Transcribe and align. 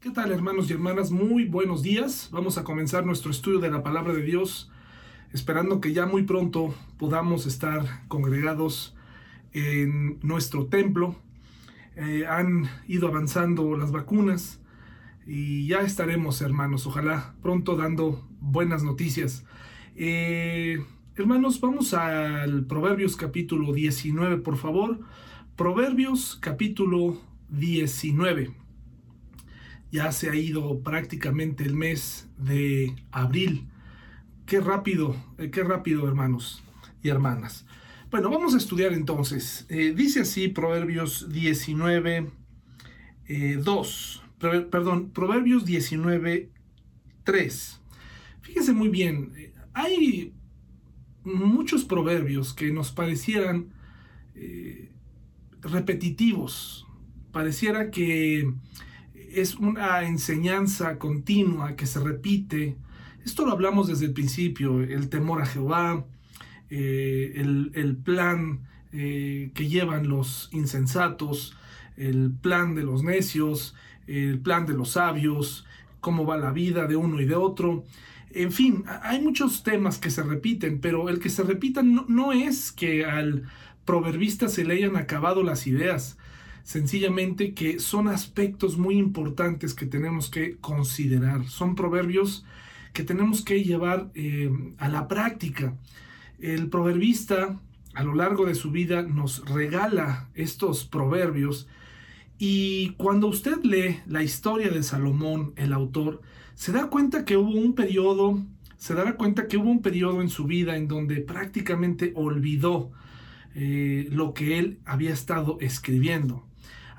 ¿Qué 0.00 0.08
tal 0.08 0.32
hermanos 0.32 0.70
y 0.70 0.72
hermanas? 0.72 1.10
Muy 1.10 1.44
buenos 1.44 1.82
días. 1.82 2.30
Vamos 2.32 2.56
a 2.56 2.64
comenzar 2.64 3.04
nuestro 3.04 3.30
estudio 3.30 3.58
de 3.58 3.70
la 3.70 3.82
palabra 3.82 4.14
de 4.14 4.22
Dios, 4.22 4.70
esperando 5.30 5.78
que 5.82 5.92
ya 5.92 6.06
muy 6.06 6.22
pronto 6.22 6.74
podamos 6.96 7.44
estar 7.44 8.08
congregados 8.08 8.96
en 9.52 10.18
nuestro 10.22 10.68
templo. 10.68 11.16
Eh, 11.96 12.24
han 12.26 12.66
ido 12.88 13.08
avanzando 13.08 13.76
las 13.76 13.92
vacunas 13.92 14.62
y 15.26 15.66
ya 15.66 15.80
estaremos 15.80 16.40
hermanos, 16.40 16.86
ojalá 16.86 17.34
pronto 17.42 17.76
dando 17.76 18.26
buenas 18.40 18.82
noticias. 18.82 19.44
Eh, 19.96 20.82
hermanos, 21.14 21.60
vamos 21.60 21.92
al 21.92 22.64
Proverbios 22.64 23.16
capítulo 23.16 23.74
19, 23.74 24.38
por 24.38 24.56
favor. 24.56 24.98
Proverbios 25.56 26.38
capítulo 26.40 27.20
19 27.50 28.60
ya 29.90 30.12
se 30.12 30.30
ha 30.30 30.34
ido 30.34 30.80
prácticamente 30.80 31.64
el 31.64 31.74
mes 31.74 32.28
de 32.38 32.94
abril. 33.10 33.68
Qué 34.46 34.60
rápido, 34.60 35.16
eh, 35.38 35.50
qué 35.50 35.62
rápido, 35.64 36.06
hermanos 36.06 36.62
y 37.02 37.08
hermanas. 37.08 37.66
Bueno, 38.10 38.30
vamos 38.30 38.54
a 38.54 38.58
estudiar 38.58 38.92
entonces. 38.92 39.66
Eh, 39.68 39.92
dice 39.96 40.20
así 40.20 40.48
Proverbios 40.48 41.30
19, 41.30 42.30
2. 43.62 44.22
Eh, 44.42 44.60
perdón, 44.70 45.10
Proverbios 45.10 45.64
19, 45.64 46.50
3. 47.24 47.80
Fíjense 48.42 48.72
muy 48.72 48.88
bien, 48.88 49.32
hay 49.74 50.32
muchos 51.22 51.84
proverbios 51.84 52.52
que 52.54 52.72
nos 52.72 52.90
parecieran 52.90 53.72
repetitivos. 55.62 56.86
Pareciera 57.30 57.90
que 57.90 58.52
es 59.32 59.54
una 59.56 60.02
enseñanza 60.02 60.98
continua 60.98 61.76
que 61.76 61.86
se 61.86 62.00
repite. 62.00 62.76
Esto 63.24 63.44
lo 63.44 63.52
hablamos 63.52 63.88
desde 63.88 64.06
el 64.06 64.12
principio, 64.12 64.80
el 64.80 65.08
temor 65.08 65.42
a 65.42 65.46
Jehová, 65.46 66.04
eh, 66.70 67.32
el, 67.36 67.96
plan 67.96 68.60
eh, 68.92 69.50
que 69.54 69.68
llevan 69.68 70.08
los 70.08 70.48
insensatos, 70.52 71.56
el 71.96 72.32
plan 72.32 72.74
de 72.74 72.82
los 72.82 73.02
necios, 73.02 73.74
el 74.06 74.38
plan 74.38 74.66
de 74.66 74.74
los 74.74 74.90
sabios, 74.90 75.66
cómo 76.00 76.24
va 76.24 76.36
la 76.36 76.52
vida 76.52 76.86
de 76.86 76.96
uno 76.96 77.20
y 77.20 77.26
de 77.26 77.34
otro. 77.34 77.84
En 78.32 78.52
fin, 78.52 78.84
hay 79.02 79.20
muchos 79.20 79.62
temas 79.62 79.98
que 79.98 80.10
se 80.10 80.22
repiten, 80.22 80.80
pero 80.80 81.08
el 81.08 81.18
que 81.18 81.30
se 81.30 81.42
repitan 81.42 81.94
no, 81.94 82.04
no 82.08 82.32
es 82.32 82.72
que 82.72 83.04
al 83.04 83.44
proverbista 83.84 84.48
se 84.48 84.64
le 84.64 84.74
hayan 84.74 84.96
acabado 84.96 85.42
las 85.42 85.66
ideas, 85.66 86.16
sencillamente 86.62 87.54
que 87.54 87.78
son 87.78 88.08
aspectos 88.08 88.78
muy 88.78 88.96
importantes 88.96 89.74
que 89.74 89.86
tenemos 89.86 90.30
que 90.30 90.56
considerar. 90.58 91.46
Son 91.46 91.74
proverbios 91.74 92.44
que 92.92 93.04
tenemos 93.04 93.42
que 93.42 93.62
llevar 93.62 94.10
eh, 94.14 94.50
a 94.78 94.88
la 94.88 95.08
práctica. 95.08 95.76
El 96.38 96.68
proverbista 96.68 97.60
a 97.94 98.02
lo 98.04 98.14
largo 98.14 98.46
de 98.46 98.54
su 98.54 98.70
vida 98.70 99.02
nos 99.02 99.44
regala 99.46 100.28
estos 100.34 100.84
proverbios 100.84 101.68
y 102.42 102.94
cuando 102.96 103.26
usted 103.26 103.62
lee 103.64 104.00
la 104.06 104.22
historia 104.22 104.70
de 104.70 104.82
Salomón, 104.82 105.52
el 105.56 105.74
autor, 105.74 106.22
se 106.54 106.72
da 106.72 106.88
cuenta 106.88 107.26
que 107.26 107.36
hubo 107.36 107.50
un 107.50 107.74
periodo, 107.74 108.42
se 108.78 108.94
dará 108.94 109.16
cuenta 109.16 109.46
que 109.46 109.58
hubo 109.58 109.70
un 109.70 109.82
periodo 109.82 110.22
en 110.22 110.30
su 110.30 110.44
vida 110.44 110.76
en 110.76 110.88
donde 110.88 111.16
prácticamente 111.16 112.12
olvidó 112.14 112.92
eh, 113.54 114.08
lo 114.10 114.32
que 114.32 114.58
él 114.58 114.78
había 114.86 115.12
estado 115.12 115.58
escribiendo. 115.60 116.46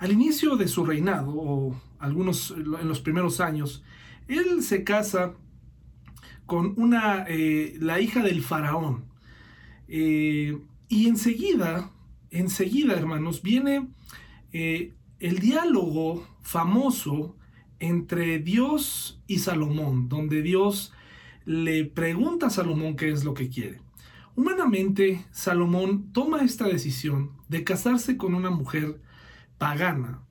Al 0.01 0.11
inicio 0.11 0.55
de 0.55 0.67
su 0.67 0.83
reinado, 0.83 1.31
o 1.31 1.79
algunos 1.99 2.49
en 2.57 2.87
los 2.87 3.01
primeros 3.01 3.39
años, 3.39 3.83
él 4.27 4.63
se 4.63 4.83
casa 4.83 5.35
con 6.47 6.73
una, 6.77 7.23
eh, 7.27 7.77
la 7.79 8.01
hija 8.01 8.23
del 8.23 8.41
faraón. 8.41 9.05
Eh, 9.87 10.57
y 10.89 11.07
enseguida, 11.07 11.91
enseguida, 12.31 12.95
hermanos, 12.95 13.43
viene 13.43 13.89
eh, 14.51 14.95
el 15.19 15.37
diálogo 15.37 16.27
famoso 16.41 17.35
entre 17.79 18.39
Dios 18.39 19.21
y 19.27 19.37
Salomón, 19.37 20.09
donde 20.09 20.41
Dios 20.41 20.93
le 21.45 21.85
pregunta 21.85 22.47
a 22.47 22.49
Salomón 22.49 22.95
qué 22.95 23.11
es 23.11 23.23
lo 23.23 23.35
que 23.35 23.49
quiere. 23.49 23.81
Humanamente, 24.35 25.23
Salomón 25.29 26.11
toma 26.11 26.41
esta 26.41 26.65
decisión 26.65 27.33
de 27.49 27.63
casarse 27.63 28.17
con 28.17 28.33
una 28.33 28.49
mujer 28.49 28.99
pagana, 29.61 30.23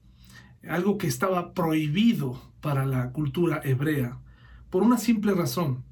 algo 0.69 0.99
que 0.99 1.07
estaba 1.07 1.55
prohibido 1.55 2.43
para 2.61 2.85
la 2.85 3.13
cultura 3.13 3.61
hebrea, 3.63 4.19
por 4.71 4.83
una 4.83 4.99
simple 4.99 5.35
razón. 5.35 5.85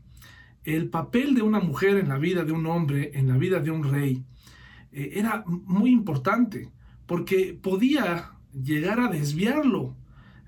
El 0.65 0.91
papel 0.91 1.37
de 1.37 1.43
una 1.43 1.60
mujer 1.60 1.99
en 1.99 2.09
la 2.09 2.19
vida 2.19 2.43
de 2.44 2.50
un 2.50 2.66
hombre, 2.66 3.12
en 3.15 3.28
la 3.28 3.37
vida 3.37 3.60
de 3.60 3.71
un 3.71 3.84
rey, 3.84 4.25
eh, 4.91 5.12
era 5.15 5.44
muy 5.47 5.93
importante, 5.93 6.72
porque 7.06 7.56
podía 7.62 8.32
llegar 8.53 8.99
a 8.99 9.06
desviarlo, 9.06 9.94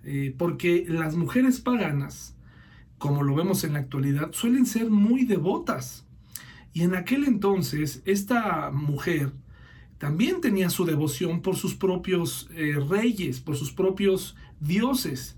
eh, 0.02 0.34
porque 0.36 0.84
las 0.88 1.14
mujeres 1.14 1.60
paganas, 1.60 2.36
como 2.98 3.22
lo 3.22 3.36
vemos 3.36 3.62
en 3.62 3.74
la 3.74 3.78
actualidad, 3.78 4.32
suelen 4.32 4.66
ser 4.66 4.90
muy 4.90 5.26
devotas. 5.26 6.08
Y 6.72 6.82
en 6.82 6.96
aquel 6.96 7.22
entonces, 7.22 8.02
esta 8.04 8.72
mujer 8.72 9.32
también 10.00 10.40
tenía 10.40 10.70
su 10.70 10.86
devoción 10.86 11.42
por 11.42 11.56
sus 11.56 11.74
propios 11.74 12.48
eh, 12.54 12.82
reyes, 12.88 13.38
por 13.38 13.54
sus 13.54 13.70
propios 13.70 14.34
dioses. 14.58 15.36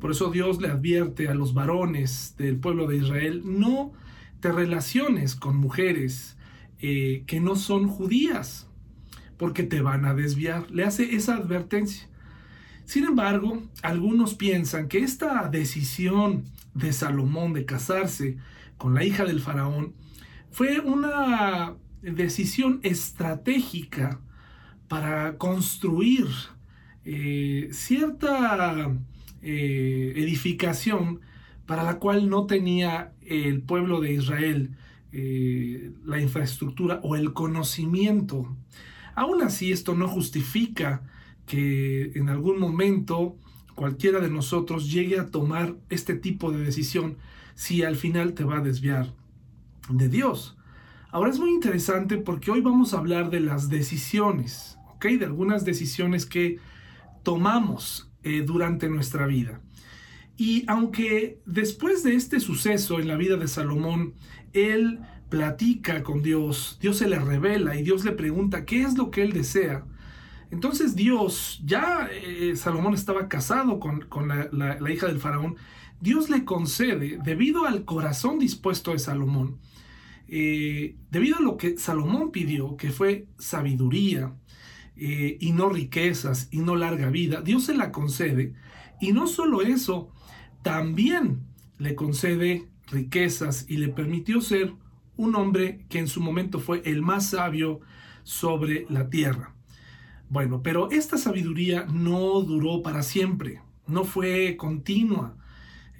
Por 0.00 0.10
eso 0.10 0.30
Dios 0.30 0.60
le 0.60 0.68
advierte 0.68 1.28
a 1.28 1.34
los 1.34 1.54
varones 1.54 2.34
del 2.36 2.58
pueblo 2.58 2.86
de 2.86 2.98
Israel, 2.98 3.40
no 3.42 3.94
te 4.40 4.52
relaciones 4.52 5.34
con 5.34 5.56
mujeres 5.56 6.36
eh, 6.80 7.24
que 7.26 7.40
no 7.40 7.56
son 7.56 7.88
judías, 7.88 8.68
porque 9.38 9.62
te 9.62 9.80
van 9.80 10.04
a 10.04 10.12
desviar. 10.12 10.70
Le 10.70 10.84
hace 10.84 11.16
esa 11.16 11.36
advertencia. 11.36 12.06
Sin 12.84 13.04
embargo, 13.04 13.62
algunos 13.80 14.34
piensan 14.34 14.88
que 14.88 14.98
esta 14.98 15.48
decisión 15.48 16.44
de 16.74 16.92
Salomón 16.92 17.54
de 17.54 17.64
casarse 17.64 18.36
con 18.76 18.92
la 18.92 19.04
hija 19.04 19.24
del 19.24 19.40
faraón 19.40 19.94
fue 20.50 20.80
una 20.80 21.76
decisión 22.02 22.80
estratégica 22.82 24.20
para 24.88 25.38
construir 25.38 26.26
eh, 27.04 27.68
cierta 27.72 28.94
eh, 29.40 30.12
edificación 30.16 31.20
para 31.66 31.84
la 31.84 31.98
cual 31.98 32.28
no 32.28 32.46
tenía 32.46 33.12
el 33.22 33.62
pueblo 33.62 34.00
de 34.00 34.12
Israel 34.12 34.76
eh, 35.12 35.92
la 36.04 36.20
infraestructura 36.20 37.00
o 37.02 37.16
el 37.16 37.32
conocimiento. 37.32 38.56
Aún 39.14 39.42
así, 39.42 39.72
esto 39.72 39.94
no 39.94 40.08
justifica 40.08 41.02
que 41.46 42.12
en 42.14 42.28
algún 42.28 42.58
momento 42.58 43.36
cualquiera 43.74 44.20
de 44.20 44.30
nosotros 44.30 44.90
llegue 44.90 45.18
a 45.18 45.26
tomar 45.26 45.76
este 45.90 46.14
tipo 46.14 46.50
de 46.50 46.64
decisión 46.64 47.18
si 47.54 47.82
al 47.82 47.96
final 47.96 48.34
te 48.34 48.44
va 48.44 48.58
a 48.58 48.62
desviar 48.62 49.12
de 49.90 50.08
Dios. 50.08 50.56
Ahora 51.12 51.28
es 51.28 51.38
muy 51.38 51.50
interesante 51.50 52.16
porque 52.16 52.50
hoy 52.50 52.62
vamos 52.62 52.94
a 52.94 52.98
hablar 52.98 53.28
de 53.28 53.40
las 53.40 53.68
decisiones, 53.68 54.78
¿ok? 54.94 55.04
De 55.08 55.26
algunas 55.26 55.66
decisiones 55.66 56.24
que 56.24 56.58
tomamos 57.22 58.10
eh, 58.22 58.42
durante 58.46 58.88
nuestra 58.88 59.26
vida. 59.26 59.60
Y 60.38 60.64
aunque 60.68 61.38
después 61.44 62.02
de 62.02 62.14
este 62.14 62.40
suceso 62.40 62.98
en 62.98 63.08
la 63.08 63.16
vida 63.16 63.36
de 63.36 63.46
Salomón, 63.46 64.14
él 64.54 65.00
platica 65.28 66.02
con 66.02 66.22
Dios, 66.22 66.78
Dios 66.80 66.96
se 66.96 67.08
le 67.10 67.18
revela 67.18 67.76
y 67.76 67.82
Dios 67.82 68.06
le 68.06 68.12
pregunta 68.12 68.64
qué 68.64 68.80
es 68.80 68.96
lo 68.96 69.10
que 69.10 69.20
él 69.20 69.34
desea. 69.34 69.84
Entonces 70.50 70.96
Dios, 70.96 71.60
ya 71.66 72.08
eh, 72.10 72.56
Salomón 72.56 72.94
estaba 72.94 73.28
casado 73.28 73.78
con, 73.80 74.28
la 74.28 74.90
hija 74.90 75.08
del 75.08 75.20
faraón, 75.20 75.56
Dios 76.00 76.30
le 76.30 76.46
concede, 76.46 77.18
debido 77.22 77.66
al 77.66 77.84
corazón 77.84 78.38
dispuesto 78.38 78.92
de 78.92 78.98
Salomón, 78.98 79.58
eh, 80.34 80.96
debido 81.10 81.36
a 81.36 81.42
lo 81.42 81.58
que 81.58 81.76
Salomón 81.76 82.30
pidió, 82.30 82.78
que 82.78 82.88
fue 82.88 83.26
sabiduría 83.36 84.34
eh, 84.96 85.36
y 85.38 85.52
no 85.52 85.68
riquezas 85.68 86.48
y 86.50 86.60
no 86.60 86.74
larga 86.74 87.10
vida, 87.10 87.42
Dios 87.42 87.64
se 87.64 87.74
la 87.74 87.92
concede. 87.92 88.54
Y 88.98 89.12
no 89.12 89.26
solo 89.26 89.60
eso, 89.60 90.10
también 90.62 91.42
le 91.76 91.94
concede 91.94 92.66
riquezas 92.86 93.66
y 93.68 93.76
le 93.76 93.88
permitió 93.88 94.40
ser 94.40 94.72
un 95.18 95.36
hombre 95.36 95.84
que 95.90 95.98
en 95.98 96.08
su 96.08 96.22
momento 96.22 96.60
fue 96.60 96.80
el 96.86 97.02
más 97.02 97.28
sabio 97.28 97.80
sobre 98.22 98.86
la 98.88 99.10
tierra. 99.10 99.54
Bueno, 100.30 100.62
pero 100.62 100.90
esta 100.90 101.18
sabiduría 101.18 101.84
no 101.92 102.40
duró 102.40 102.80
para 102.80 103.02
siempre, 103.02 103.60
no 103.86 104.04
fue 104.04 104.56
continua. 104.56 105.36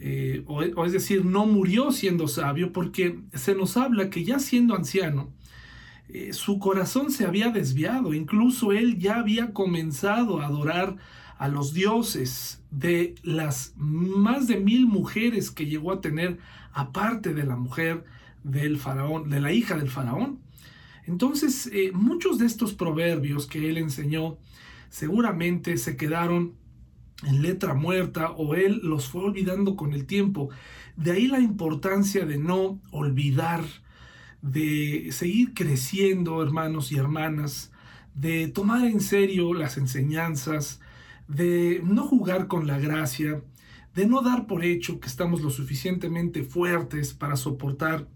Eh, 0.04 0.43
o, 0.49 0.84
es 0.84 0.93
decir, 0.93 1.25
no 1.25 1.46
murió 1.46 1.93
siendo 1.93 2.26
sabio 2.26 2.72
porque 2.72 3.20
se 3.34 3.54
nos 3.54 3.76
habla 3.76 4.10
que 4.10 4.25
ya 4.25 4.40
siendo 4.40 4.75
anciano, 4.75 5.32
eh, 6.08 6.32
su 6.32 6.58
corazón 6.58 7.12
se 7.12 7.25
había 7.25 7.50
desviado, 7.50 8.12
incluso 8.12 8.72
él 8.72 8.99
ya 8.99 9.20
había 9.20 9.52
comenzado 9.52 10.40
a 10.40 10.46
adorar 10.46 10.96
a 11.38 11.46
los 11.46 11.72
dioses 11.72 12.60
de 12.72 13.14
las 13.22 13.75
más 13.76 14.49
de 14.49 14.56
mil 14.56 14.87
mujeres 14.87 15.52
que 15.52 15.66
llegó 15.66 15.93
a 15.93 16.00
tener 16.00 16.38
aparte 16.72 17.32
de 17.32 17.44
la 17.44 17.54
mujer 17.54 18.02
del 18.43 18.78
faraón, 18.78 19.31
de 19.31 19.40
la 19.40 19.52
hija 19.52 19.76
del 19.76 19.88
faraón. 19.88 20.40
Entonces, 21.06 21.70
eh, 21.72 21.93
muchos 21.94 22.38
de 22.38 22.46
estos 22.46 22.72
proverbios 22.75 23.46
que 23.46 23.70
él 23.70 23.78
enseñó 23.78 24.37
seguramente 24.90 25.76
se 25.76 25.96
quedaron 25.96 26.54
en 27.24 27.42
letra 27.42 27.74
muerta 27.74 28.30
o 28.32 28.54
él 28.54 28.80
los 28.82 29.08
fue 29.08 29.22
olvidando 29.22 29.76
con 29.76 29.92
el 29.92 30.06
tiempo. 30.06 30.50
De 30.96 31.12
ahí 31.12 31.26
la 31.26 31.40
importancia 31.40 32.26
de 32.26 32.38
no 32.38 32.80
olvidar, 32.90 33.64
de 34.42 35.08
seguir 35.12 35.54
creciendo, 35.54 36.42
hermanos 36.42 36.92
y 36.92 36.96
hermanas, 36.96 37.72
de 38.14 38.48
tomar 38.48 38.86
en 38.86 39.00
serio 39.00 39.54
las 39.54 39.78
enseñanzas, 39.78 40.80
de 41.28 41.80
no 41.84 42.06
jugar 42.06 42.46
con 42.46 42.66
la 42.66 42.78
gracia, 42.78 43.42
de 43.94 44.06
no 44.06 44.22
dar 44.22 44.46
por 44.46 44.64
hecho 44.64 45.00
que 45.00 45.08
estamos 45.08 45.42
lo 45.42 45.50
suficientemente 45.50 46.42
fuertes 46.42 47.14
para 47.14 47.36
soportar 47.36 48.08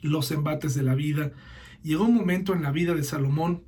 los 0.00 0.30
embates 0.30 0.74
de 0.74 0.82
la 0.82 0.94
vida. 0.94 1.32
Llegó 1.82 2.04
un 2.04 2.14
momento 2.14 2.54
en 2.54 2.62
la 2.62 2.72
vida 2.72 2.94
de 2.94 3.04
Salomón 3.04 3.62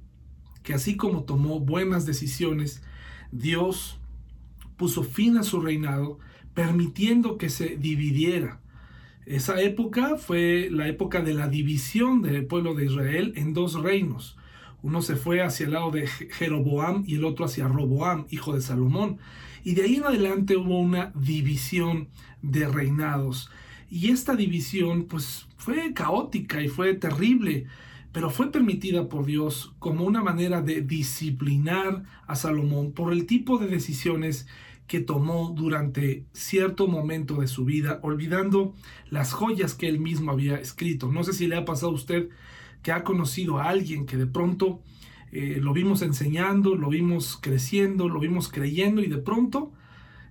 que 0.62 0.74
así 0.74 0.96
como 0.96 1.24
tomó 1.24 1.60
buenas 1.60 2.06
decisiones, 2.06 2.82
Dios 3.32 3.99
puso 4.80 5.02
fin 5.02 5.36
a 5.36 5.42
su 5.42 5.60
reinado, 5.60 6.18
permitiendo 6.54 7.36
que 7.36 7.50
se 7.50 7.76
dividiera. 7.76 8.62
Esa 9.26 9.60
época 9.60 10.16
fue 10.16 10.68
la 10.70 10.88
época 10.88 11.20
de 11.20 11.34
la 11.34 11.48
división 11.48 12.22
del 12.22 12.46
pueblo 12.46 12.74
de 12.74 12.86
Israel 12.86 13.34
en 13.36 13.52
dos 13.52 13.74
reinos. 13.74 14.38
Uno 14.80 15.02
se 15.02 15.16
fue 15.16 15.42
hacia 15.42 15.66
el 15.66 15.72
lado 15.72 15.90
de 15.90 16.06
Jeroboam 16.06 17.04
y 17.06 17.16
el 17.16 17.26
otro 17.26 17.44
hacia 17.44 17.68
Roboam, 17.68 18.24
hijo 18.30 18.54
de 18.54 18.62
Salomón. 18.62 19.18
Y 19.64 19.74
de 19.74 19.82
ahí 19.82 19.96
en 19.96 20.04
adelante 20.04 20.56
hubo 20.56 20.80
una 20.80 21.12
división 21.14 22.08
de 22.40 22.66
reinados. 22.66 23.50
Y 23.90 24.08
esta 24.08 24.34
división 24.34 25.04
pues 25.04 25.46
fue 25.58 25.92
caótica 25.92 26.62
y 26.62 26.68
fue 26.68 26.94
terrible, 26.94 27.66
pero 28.12 28.30
fue 28.30 28.50
permitida 28.50 29.10
por 29.10 29.26
Dios 29.26 29.74
como 29.78 30.06
una 30.06 30.22
manera 30.22 30.62
de 30.62 30.80
disciplinar 30.80 32.02
a 32.26 32.34
Salomón 32.34 32.92
por 32.92 33.12
el 33.12 33.26
tipo 33.26 33.58
de 33.58 33.66
decisiones 33.66 34.46
que 34.90 34.98
tomó 34.98 35.54
durante 35.56 36.24
cierto 36.32 36.88
momento 36.88 37.36
de 37.36 37.46
su 37.46 37.64
vida, 37.64 38.00
olvidando 38.02 38.74
las 39.08 39.32
joyas 39.32 39.76
que 39.76 39.86
él 39.86 40.00
mismo 40.00 40.32
había 40.32 40.56
escrito. 40.56 41.12
No 41.12 41.22
sé 41.22 41.32
si 41.32 41.46
le 41.46 41.54
ha 41.54 41.64
pasado 41.64 41.92
a 41.92 41.94
usted 41.94 42.28
que 42.82 42.90
ha 42.90 43.04
conocido 43.04 43.60
a 43.60 43.68
alguien 43.68 44.04
que 44.04 44.16
de 44.16 44.26
pronto 44.26 44.82
eh, 45.30 45.60
lo 45.62 45.72
vimos 45.72 46.02
enseñando, 46.02 46.74
lo 46.74 46.88
vimos 46.88 47.38
creciendo, 47.40 48.08
lo 48.08 48.18
vimos 48.18 48.48
creyendo 48.48 49.00
y 49.00 49.06
de 49.06 49.18
pronto 49.18 49.72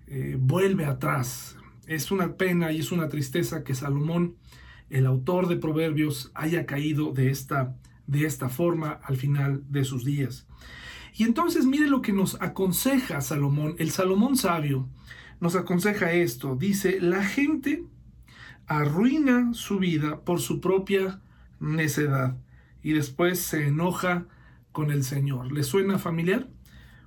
eh, 0.08 0.36
vuelve 0.38 0.84
atrás, 0.84 1.56
es 1.88 2.12
una 2.12 2.36
pena 2.36 2.74
y 2.74 2.80
es 2.80 2.92
una 2.92 3.08
tristeza 3.08 3.64
que 3.64 3.76
Salomón, 3.76 4.36
el 4.90 5.06
autor 5.06 5.48
de 5.48 5.56
Proverbios, 5.56 6.34
haya 6.36 6.66
caído 6.66 7.14
de 7.14 7.30
esta, 7.30 7.78
de 8.08 8.26
esta 8.26 8.50
forma 8.50 9.00
al 9.06 9.16
final 9.16 9.64
de 9.70 9.86
sus 9.86 10.04
días. 10.04 10.48
Y 11.16 11.24
entonces 11.24 11.66
mire 11.66 11.88
lo 11.88 12.02
que 12.02 12.14
nos 12.14 12.42
aconseja 12.42 13.22
Salomón, 13.22 13.76
el 13.78 13.92
Salomón 13.92 14.38
sabio, 14.38 14.88
nos 15.40 15.56
aconseja 15.56 16.12
esto, 16.12 16.56
dice, 16.56 17.00
la 17.00 17.24
gente 17.24 17.84
arruina 18.68 19.54
su 19.54 19.80
vida 19.80 20.22
por 20.22 20.40
su 20.40 20.60
propia 20.60 21.22
necedad 21.60 22.38
y 22.84 22.94
después 22.94 23.40
se 23.40 23.68
enoja 23.68 24.26
con 24.72 24.92
el 24.92 25.04
Señor. 25.04 25.52
¿Le 25.52 25.64
suena 25.64 25.98
familiar? 25.98 26.48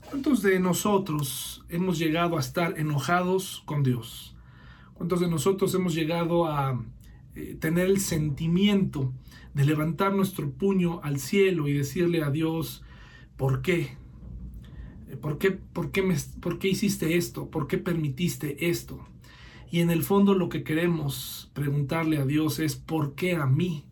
¿Cuántos 0.09 0.43
de 0.43 0.59
nosotros 0.61 1.65
hemos 1.69 1.99
llegado 1.99 2.37
a 2.37 2.41
estar 2.41 2.79
enojados 2.79 3.63
con 3.65 3.83
Dios? 3.83 4.37
¿Cuántos 4.95 5.21
de 5.21 5.29
nosotros 5.29 5.75
hemos 5.75 5.95
llegado 5.95 6.47
a 6.47 6.85
eh, 7.35 7.57
tener 7.59 7.87
el 7.87 8.01
sentimiento 8.01 9.13
de 9.55 9.65
levantar 9.65 10.13
nuestro 10.13 10.51
puño 10.51 11.01
al 11.03 11.19
cielo 11.19 11.69
y 11.69 11.73
decirle 11.73 12.23
a 12.23 12.31
Dios, 12.31 12.83
¿por 13.43 13.61
qué? 13.61 13.97
Eh, 15.09 15.17
¿Por 15.17 15.37
qué, 15.37 15.51
por 15.51 15.91
qué, 15.91 16.01
me, 16.01 16.15
¿Por 16.41 16.61
qué 16.61 16.69
hiciste 16.69 17.17
esto? 17.17 17.51
¿Por 17.51 17.67
qué 17.67 17.77
permitiste 17.77 18.69
esto? 18.69 19.05
Y 19.69 19.81
en 19.81 19.91
el 19.91 20.05
fondo 20.05 20.35
lo 20.35 20.49
que 20.49 20.63
queremos 20.63 21.51
preguntarle 21.53 22.19
a 22.19 22.25
Dios 22.25 22.61
es, 22.61 22.77
¿por 22.77 23.17
qué 23.17 23.35
a 23.35 23.47
mí? 23.47 23.85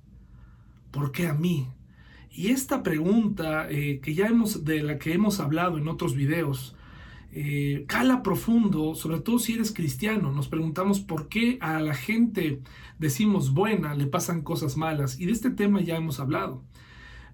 ¿Por 0.93 1.11
qué 1.11 1.27
a 1.27 1.35
mí? 1.35 1.67
Y 2.31 2.51
esta 2.51 2.85
pregunta 2.85 3.69
eh, 3.69 3.99
que 4.01 4.15
ya 4.15 4.29
hemos, 4.29 4.65
de 4.65 4.85
la 4.85 5.01
que 5.01 5.15
hemos 5.15 5.41
hablado 5.41 5.79
en 5.79 5.89
otros 5.89 6.15
videos, 6.15 6.77
eh, 7.33 7.87
cala 7.89 8.23
profundo, 8.23 8.95
sobre 8.95 9.19
todo 9.19 9.41
si 9.41 9.55
eres 9.55 9.73
cristiano. 9.73 10.31
Nos 10.31 10.47
preguntamos 10.47 11.01
por 11.01 11.29
qué 11.29 11.59
a 11.61 11.81
la 11.81 11.95
gente 11.95 12.61
decimos 13.01 13.53
buena 13.53 13.97
le 13.97 14.07
pasan 14.07 14.43
cosas 14.43 14.77
malas. 14.77 15.19
Y 15.19 15.27
de 15.27 15.33
este 15.33 15.51
tema 15.51 15.81
ya 15.81 15.97
hemos 15.97 16.21
hablado. 16.21 16.63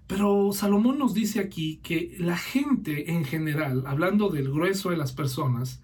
Pero 0.07 0.51
Salomón 0.53 0.97
nos 0.97 1.13
dice 1.13 1.39
aquí 1.39 1.81
que 1.83 2.15
la 2.17 2.37
gente 2.37 3.11
en 3.11 3.25
general, 3.25 3.83
hablando 3.85 4.29
del 4.29 4.49
grueso 4.49 4.89
de 4.89 4.97
las 4.97 5.11
personas, 5.11 5.81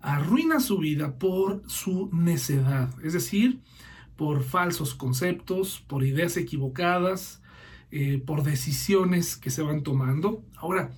arruina 0.00 0.60
su 0.60 0.78
vida 0.78 1.18
por 1.18 1.62
su 1.66 2.10
necedad, 2.12 2.94
es 3.02 3.14
decir, 3.14 3.60
por 4.16 4.42
falsos 4.42 4.94
conceptos, 4.94 5.82
por 5.86 6.04
ideas 6.04 6.36
equivocadas, 6.36 7.40
eh, 7.90 8.22
por 8.24 8.42
decisiones 8.42 9.36
que 9.36 9.50
se 9.50 9.62
van 9.62 9.82
tomando. 9.82 10.44
Ahora, 10.56 10.90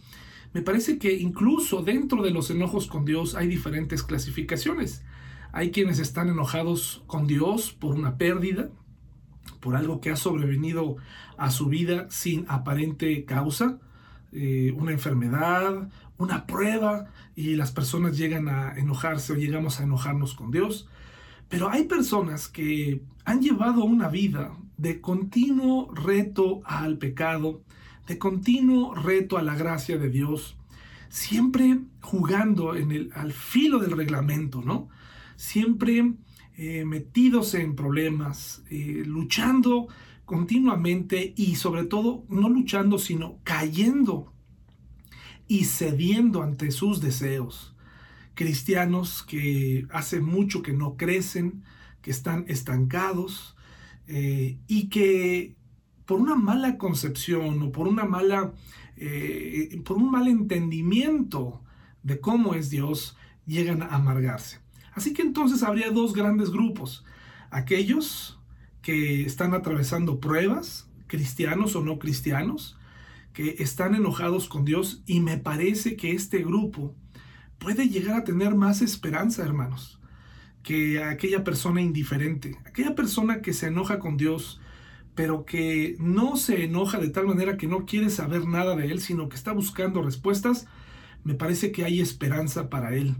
me 0.52 0.62
parece 0.62 0.98
que 0.98 1.12
incluso 1.12 1.82
dentro 1.82 2.22
de 2.22 2.32
los 2.32 2.50
enojos 2.50 2.88
con 2.88 3.04
Dios 3.04 3.36
hay 3.36 3.46
diferentes 3.46 4.02
clasificaciones. 4.02 5.04
Hay 5.52 5.70
quienes 5.70 6.00
están 6.00 6.28
enojados 6.28 7.02
con 7.06 7.26
Dios 7.26 7.72
por 7.72 7.94
una 7.94 8.16
pérdida, 8.16 8.70
por 9.60 9.76
algo 9.76 10.00
que 10.00 10.10
ha 10.10 10.16
sobrevenido 10.16 10.96
a 11.36 11.50
su 11.50 11.66
vida 11.66 12.06
sin 12.10 12.44
aparente 12.48 13.24
causa, 13.24 13.78
eh, 14.32 14.74
una 14.76 14.92
enfermedad, 14.92 15.88
una 16.18 16.46
prueba, 16.46 17.06
y 17.34 17.56
las 17.56 17.72
personas 17.72 18.16
llegan 18.16 18.48
a 18.48 18.74
enojarse 18.76 19.32
o 19.32 19.36
llegamos 19.36 19.80
a 19.80 19.84
enojarnos 19.84 20.34
con 20.34 20.50
Dios. 20.50 20.88
Pero 21.48 21.68
hay 21.68 21.84
personas 21.84 22.48
que 22.48 23.02
han 23.24 23.42
llevado 23.42 23.84
una 23.84 24.08
vida 24.08 24.52
de 24.76 25.00
continuo 25.00 25.92
reto 25.94 26.62
al 26.64 26.98
pecado, 26.98 27.62
de 28.06 28.18
continuo 28.18 28.94
reto 28.94 29.36
a 29.36 29.42
la 29.42 29.54
gracia 29.54 29.98
de 29.98 30.08
Dios, 30.10 30.56
siempre 31.08 31.80
jugando 32.00 32.76
en 32.76 32.92
el, 32.92 33.10
al 33.14 33.32
filo 33.32 33.78
del 33.78 33.92
reglamento, 33.92 34.62
¿no? 34.62 34.88
Siempre 35.36 36.14
eh, 36.62 36.84
metidos 36.84 37.54
en 37.54 37.74
problemas, 37.74 38.62
eh, 38.68 39.02
luchando 39.06 39.88
continuamente 40.26 41.32
y 41.34 41.54
sobre 41.54 41.86
todo 41.86 42.26
no 42.28 42.50
luchando, 42.50 42.98
sino 42.98 43.38
cayendo 43.44 44.30
y 45.48 45.64
cediendo 45.64 46.42
ante 46.42 46.70
sus 46.70 47.00
deseos. 47.00 47.74
Cristianos 48.34 49.22
que 49.22 49.86
hace 49.88 50.20
mucho 50.20 50.60
que 50.60 50.74
no 50.74 50.98
crecen, 50.98 51.64
que 52.02 52.10
están 52.10 52.44
estancados 52.46 53.56
eh, 54.06 54.58
y 54.66 54.90
que 54.90 55.56
por 56.04 56.20
una 56.20 56.34
mala 56.34 56.76
concepción 56.76 57.62
o 57.62 57.72
por 57.72 57.88
una 57.88 58.04
mala, 58.04 58.52
por 59.86 59.96
un 59.96 60.10
mal 60.10 60.28
entendimiento 60.28 61.62
de 62.02 62.20
cómo 62.20 62.52
es 62.52 62.68
Dios, 62.68 63.16
llegan 63.46 63.80
a 63.80 63.94
amargarse. 63.94 64.60
Así 65.00 65.14
que 65.14 65.22
entonces 65.22 65.62
habría 65.62 65.90
dos 65.90 66.12
grandes 66.12 66.50
grupos. 66.50 67.06
Aquellos 67.50 68.38
que 68.82 69.22
están 69.22 69.54
atravesando 69.54 70.20
pruebas, 70.20 70.90
cristianos 71.06 71.74
o 71.74 71.82
no 71.82 71.98
cristianos, 71.98 72.76
que 73.32 73.56
están 73.60 73.94
enojados 73.94 74.46
con 74.46 74.66
Dios 74.66 75.02
y 75.06 75.20
me 75.20 75.38
parece 75.38 75.96
que 75.96 76.12
este 76.12 76.40
grupo 76.40 76.94
puede 77.58 77.88
llegar 77.88 78.14
a 78.14 78.24
tener 78.24 78.54
más 78.54 78.82
esperanza, 78.82 79.42
hermanos, 79.42 79.98
que 80.62 81.02
aquella 81.02 81.44
persona 81.44 81.80
indiferente, 81.80 82.58
aquella 82.66 82.94
persona 82.94 83.40
que 83.40 83.54
se 83.54 83.68
enoja 83.68 84.00
con 84.00 84.18
Dios 84.18 84.60
pero 85.14 85.46
que 85.46 85.96
no 85.98 86.36
se 86.36 86.64
enoja 86.64 86.98
de 86.98 87.08
tal 87.08 87.26
manera 87.26 87.56
que 87.56 87.66
no 87.66 87.86
quiere 87.86 88.10
saber 88.10 88.46
nada 88.46 88.76
de 88.76 88.90
él, 88.90 89.00
sino 89.00 89.30
que 89.30 89.36
está 89.36 89.52
buscando 89.52 90.02
respuestas, 90.02 90.66
me 91.24 91.34
parece 91.34 91.72
que 91.72 91.84
hay 91.84 92.00
esperanza 92.00 92.68
para 92.68 92.94
él 92.94 93.16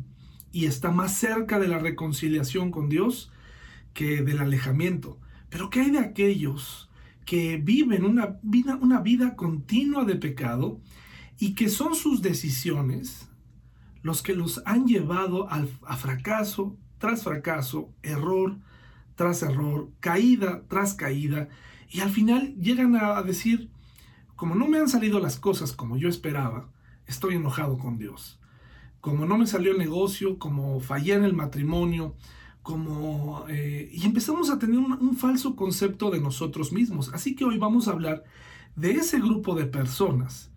y 0.53 0.67
está 0.67 0.91
más 0.91 1.17
cerca 1.17 1.59
de 1.59 1.69
la 1.69 1.79
reconciliación 1.79 2.71
con 2.71 2.89
Dios 2.89 3.31
que 3.95 4.23
del 4.23 4.39
alejamiento. 4.39 5.19
Pero 5.49 5.71
¿qué 5.71 5.81
hay 5.81 5.91
de 5.91 5.99
aquellos 5.99 6.91
que 7.25 7.57
viven 7.57 8.05
una 8.05 8.39
vida, 8.43 9.37
continua 9.37 10.05
de 10.05 10.17
pecado 10.17 10.81
y 11.39 11.55
que 11.55 11.69
son 11.69 11.95
sus 11.95 12.23
decisiones 12.23 13.29
los 14.03 14.23
que 14.23 14.35
los 14.35 14.63
han 14.65 14.87
llevado 14.87 15.51
al, 15.51 15.69
a 15.87 15.97
fracaso 15.97 16.77
tras 16.99 17.23
fracaso, 17.23 17.93
error 18.03 18.57
tras 19.21 19.43
error, 19.43 19.91
caída 20.01 20.63
tras 20.67 20.95
caída, 20.95 21.51
y 21.91 22.01
al 22.01 22.09
final 22.09 22.55
llegan 22.57 22.97
a 22.97 23.21
decir, 23.21 23.69
como 24.35 24.55
no 24.55 24.67
me 24.67 24.79
han 24.79 24.89
salido 24.89 25.21
las 25.21 25.39
cosas 25.39 25.73
como 25.73 25.99
yo 25.99 26.09
esperaba, 26.09 26.71
estoy 27.07 27.35
enojado 27.35 27.77
con 27.77 27.99
Dios. 27.99 28.40
Como 29.01 29.27
no 29.27 29.39
me 29.39 29.47
salió 29.47 29.73
el 29.73 29.79
negocio, 29.79 30.39
como 30.39 30.81
fallé 30.81 31.15
en 31.15 31.25
el 31.25 31.35
matrimonio, 31.35 32.15
como... 32.63 33.47
Eh, 33.49 33.91
y 33.93 34.05
empezamos 34.05 34.51
a 34.51 34.59
tener 34.59 34.79
un, 34.79 35.17
falso 35.17 35.57
concepto 35.57 36.11
de 36.11 36.21
nosotros 36.21 36.73
mismos. 36.73 37.11
Así 37.15 37.35
que 37.35 37.45
hoy 37.45 37.59
vamos 37.59 37.89
a 37.89 37.93
hablar 37.93 38.25
de 38.77 38.93
ese 38.93 39.19
grupo 39.19 39.55
de 39.55 39.67
personas 39.67 40.51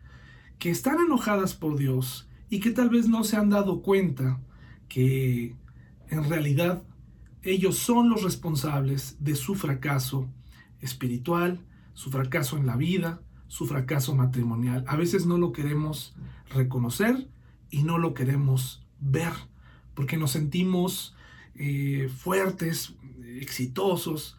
que 0.60 0.70
están 0.70 0.98
enojadas 1.00 1.54
por 1.54 1.78
Dios 1.78 2.28
y 2.50 2.60
que 2.60 2.72
tal 2.72 2.90
vez 2.90 3.08
no 3.08 3.24
se 3.24 3.38
han 3.38 3.50
dado 3.50 3.82
cuenta 3.82 4.40
que 4.88 5.56
en 6.10 6.30
realidad 6.30 6.84
ellos 7.42 7.78
son 7.78 8.10
los 8.10 8.24
responsables 8.24 9.18
de 9.20 9.36
su 9.36 9.56
fracaso 9.56 10.30
espiritual, 10.80 11.60
su 11.94 12.12
fracaso 12.12 12.58
en 12.58 12.66
la 12.66 12.76
vida, 12.76 13.22
su 13.48 13.66
fracaso 13.66 14.16
matrimonial. 14.16 14.84
A 14.88 14.96
veces 14.96 15.26
no 15.26 15.38
lo 15.38 15.52
queremos 15.52 16.16
reconocer 16.50 17.28
y 17.74 17.82
no 17.82 17.98
lo 17.98 18.14
queremos 18.14 18.86
ver 19.00 19.34
porque 19.96 20.16
nos 20.16 20.30
sentimos 20.32 21.16
eh, 21.56 22.08
fuertes, 22.16 22.94
exitosos. 23.40 24.38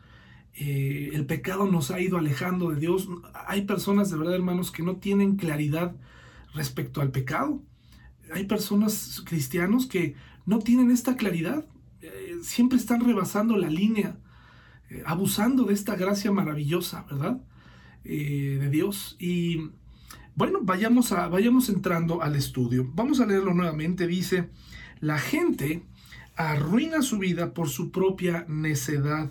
Eh, 0.55 1.11
el 1.15 1.27
pecado 1.27 1.67
nos 1.67 1.91
ha 1.91 2.01
ido 2.01 2.17
alejando 2.17 2.71
de 2.71 2.79
Dios. 2.79 3.09
Hay 3.49 3.63
personas 3.63 4.09
de 4.11 4.19
verdad, 4.19 4.37
hermanos, 4.37 4.71
que 4.71 4.85
no 4.85 4.97
tienen 4.97 5.35
claridad 5.35 5.97
respecto 6.55 7.01
al 7.01 7.11
pecado. 7.11 7.61
Hay 8.33 8.45
personas 8.45 9.21
cristianos 9.27 9.87
que 9.87 10.15
no 10.47 10.61
tienen 10.61 10.93
esta 10.93 11.17
claridad. 11.17 11.67
Eh, 12.03 12.37
siempre 12.43 12.79
están 12.79 13.05
rebasando 13.05 13.57
la 13.57 13.69
línea, 13.69 14.17
abusando 15.07 15.65
de 15.65 15.75
esta 15.75 15.97
gracia 15.97 16.31
maravillosa, 16.31 17.05
¿verdad? 17.11 17.41
de 18.05 18.69
Dios. 18.71 19.17
Y 19.19 19.71
bueno, 20.37 20.61
vayamos, 20.63 21.13
a, 21.13 21.29
vayamos 21.29 21.69
entrando 21.69 22.23
al 22.23 22.37
estudio. 22.37 22.91
Vamos 22.95 23.21
a 23.21 23.27
leerlo 23.27 23.55
nuevamente. 23.55 24.07
Dice, 24.07 24.49
la 25.01 25.19
gente 25.19 25.83
arruina 26.37 27.03
su 27.03 27.19
vida 27.19 27.55
por 27.55 27.69
su 27.69 27.91
propia 27.91 28.45
necedad 28.49 29.31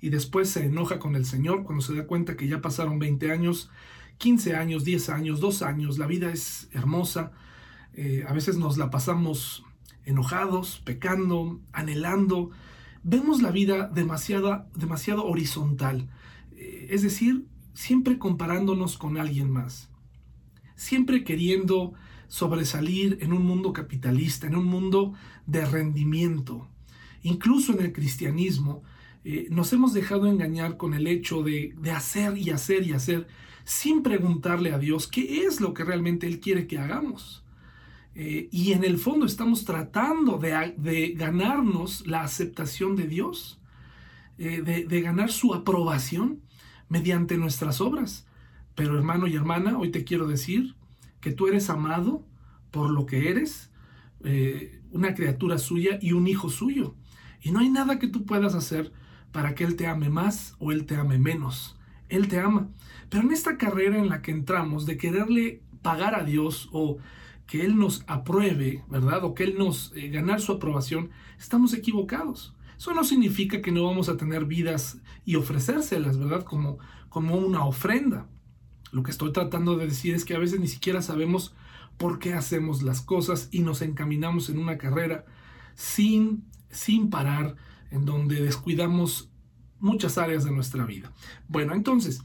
y 0.00 0.10
después 0.10 0.50
se 0.50 0.64
enoja 0.64 0.98
con 0.98 1.14
el 1.14 1.24
Señor 1.24 1.62
cuando 1.62 1.82
se 1.82 1.94
da 1.94 2.06
cuenta 2.06 2.36
que 2.36 2.48
ya 2.48 2.60
pasaron 2.60 2.98
20 2.98 3.30
años, 3.30 3.70
15 4.18 4.56
años, 4.56 4.84
10 4.84 5.08
años, 5.10 5.40
2 5.40 5.62
años, 5.62 5.98
la 5.98 6.08
vida 6.08 6.32
es 6.32 6.68
hermosa, 6.72 7.30
eh, 7.94 8.24
a 8.26 8.32
veces 8.32 8.56
nos 8.56 8.78
la 8.78 8.90
pasamos 8.90 9.64
enojados, 10.04 10.82
pecando, 10.84 11.60
anhelando, 11.72 12.50
vemos 13.04 13.42
la 13.42 13.52
vida 13.52 13.88
demasiado, 13.88 14.66
demasiado 14.74 15.24
horizontal, 15.24 16.08
eh, 16.56 16.88
es 16.90 17.02
decir, 17.02 17.46
siempre 17.74 18.18
comparándonos 18.18 18.98
con 18.98 19.18
alguien 19.18 19.50
más, 19.50 19.88
siempre 20.82 21.22
queriendo 21.22 21.94
sobresalir 22.26 23.18
en 23.20 23.32
un 23.32 23.46
mundo 23.46 23.72
capitalista, 23.72 24.48
en 24.48 24.56
un 24.56 24.66
mundo 24.66 25.14
de 25.46 25.64
rendimiento. 25.64 26.66
Incluso 27.22 27.72
en 27.72 27.84
el 27.84 27.92
cristianismo 27.92 28.82
eh, 29.24 29.46
nos 29.48 29.72
hemos 29.72 29.92
dejado 29.94 30.26
engañar 30.26 30.76
con 30.76 30.94
el 30.94 31.06
hecho 31.06 31.44
de, 31.44 31.72
hacer 31.94 32.36
y 32.36 32.50
hacer 32.50 32.84
y 32.84 32.94
hacer 32.94 33.28
sin 33.64 34.02
preguntarle 34.02 34.72
a 34.72 34.78
Dios 34.78 35.06
qué 35.06 35.44
es 35.46 35.60
lo 35.60 35.72
que 35.72 35.84
realmente 35.84 36.26
Él 36.26 36.40
quiere 36.40 36.66
que 36.66 36.78
hagamos. 36.78 37.44
Eh, 38.16 38.48
y 38.50 38.72
en 38.72 38.82
el 38.82 38.98
fondo 38.98 39.24
estamos 39.24 39.64
tratando 39.64 40.36
de, 40.38 41.14
ganarnos 41.16 42.04
la 42.08 42.22
aceptación 42.22 42.96
de 42.96 43.06
Dios, 43.06 43.60
eh, 44.38 44.62
de, 44.62 44.84
de 44.84 45.00
ganar 45.00 45.30
su 45.30 45.54
aprobación 45.54 46.40
mediante 46.88 47.36
nuestras 47.36 47.80
obras. 47.80 48.26
Pero 48.74 48.96
hermano 48.96 49.26
y 49.26 49.34
hermana, 49.34 49.78
hoy 49.78 49.90
te 49.90 50.04
quiero 50.04 50.26
decir 50.26 50.74
que 51.20 51.32
tú 51.32 51.46
eres 51.46 51.70
amado 51.70 52.24
por 52.70 52.90
lo 52.90 53.06
que 53.06 53.30
eres, 53.30 53.70
eh, 54.24 54.80
una 54.90 55.14
criatura 55.14 55.58
suya 55.58 55.98
y 56.00 56.12
un 56.12 56.26
hijo 56.26 56.48
suyo. 56.48 56.94
Y 57.40 57.50
no 57.50 57.60
hay 57.60 57.70
nada 57.70 57.98
que 57.98 58.08
tú 58.08 58.24
puedas 58.24 58.54
hacer 58.54 58.92
para 59.30 59.54
que 59.54 59.64
Él 59.64 59.76
te 59.76 59.86
ame 59.86 60.10
más 60.10 60.54
o 60.58 60.72
Él 60.72 60.86
te 60.86 60.96
ame 60.96 61.18
menos. 61.18 61.76
Él 62.08 62.28
te 62.28 62.38
ama. 62.38 62.68
Pero 63.08 63.24
en 63.24 63.32
esta 63.32 63.56
carrera 63.56 63.98
en 63.98 64.08
la 64.08 64.22
que 64.22 64.30
entramos 64.30 64.86
de 64.86 64.96
quererle 64.96 65.62
pagar 65.82 66.14
a 66.14 66.24
Dios 66.24 66.68
o 66.72 66.98
que 67.46 67.64
Él 67.64 67.76
nos 67.76 68.04
apruebe, 68.06 68.84
¿verdad? 68.88 69.24
O 69.24 69.34
que 69.34 69.44
Él 69.44 69.56
nos 69.58 69.92
eh, 69.94 70.08
ganar 70.08 70.40
su 70.40 70.52
aprobación, 70.52 71.10
estamos 71.38 71.74
equivocados. 71.74 72.54
Eso 72.78 72.94
no 72.94 73.04
significa 73.04 73.60
que 73.60 73.72
no 73.72 73.84
vamos 73.84 74.08
a 74.08 74.16
tener 74.16 74.44
vidas 74.44 74.98
y 75.24 75.36
ofrecérselas, 75.36 76.18
¿verdad? 76.18 76.44
Como, 76.44 76.78
como 77.08 77.36
una 77.36 77.64
ofrenda. 77.64 78.26
Lo 78.92 79.02
que 79.02 79.10
estoy 79.10 79.32
tratando 79.32 79.76
de 79.76 79.86
decir 79.86 80.14
es 80.14 80.24
que 80.24 80.34
a 80.34 80.38
veces 80.38 80.60
ni 80.60 80.68
siquiera 80.68 81.02
sabemos 81.02 81.54
por 81.96 82.18
qué 82.18 82.34
hacemos 82.34 82.82
las 82.82 83.00
cosas 83.00 83.48
y 83.50 83.60
nos 83.60 83.82
encaminamos 83.82 84.48
en 84.50 84.58
una 84.58 84.78
carrera 84.78 85.24
sin, 85.74 86.44
sin 86.70 87.10
parar, 87.10 87.56
en 87.90 88.04
donde 88.04 88.42
descuidamos 88.42 89.30
muchas 89.80 90.18
áreas 90.18 90.44
de 90.44 90.52
nuestra 90.52 90.84
vida. 90.84 91.12
Bueno, 91.48 91.74
entonces, 91.74 92.22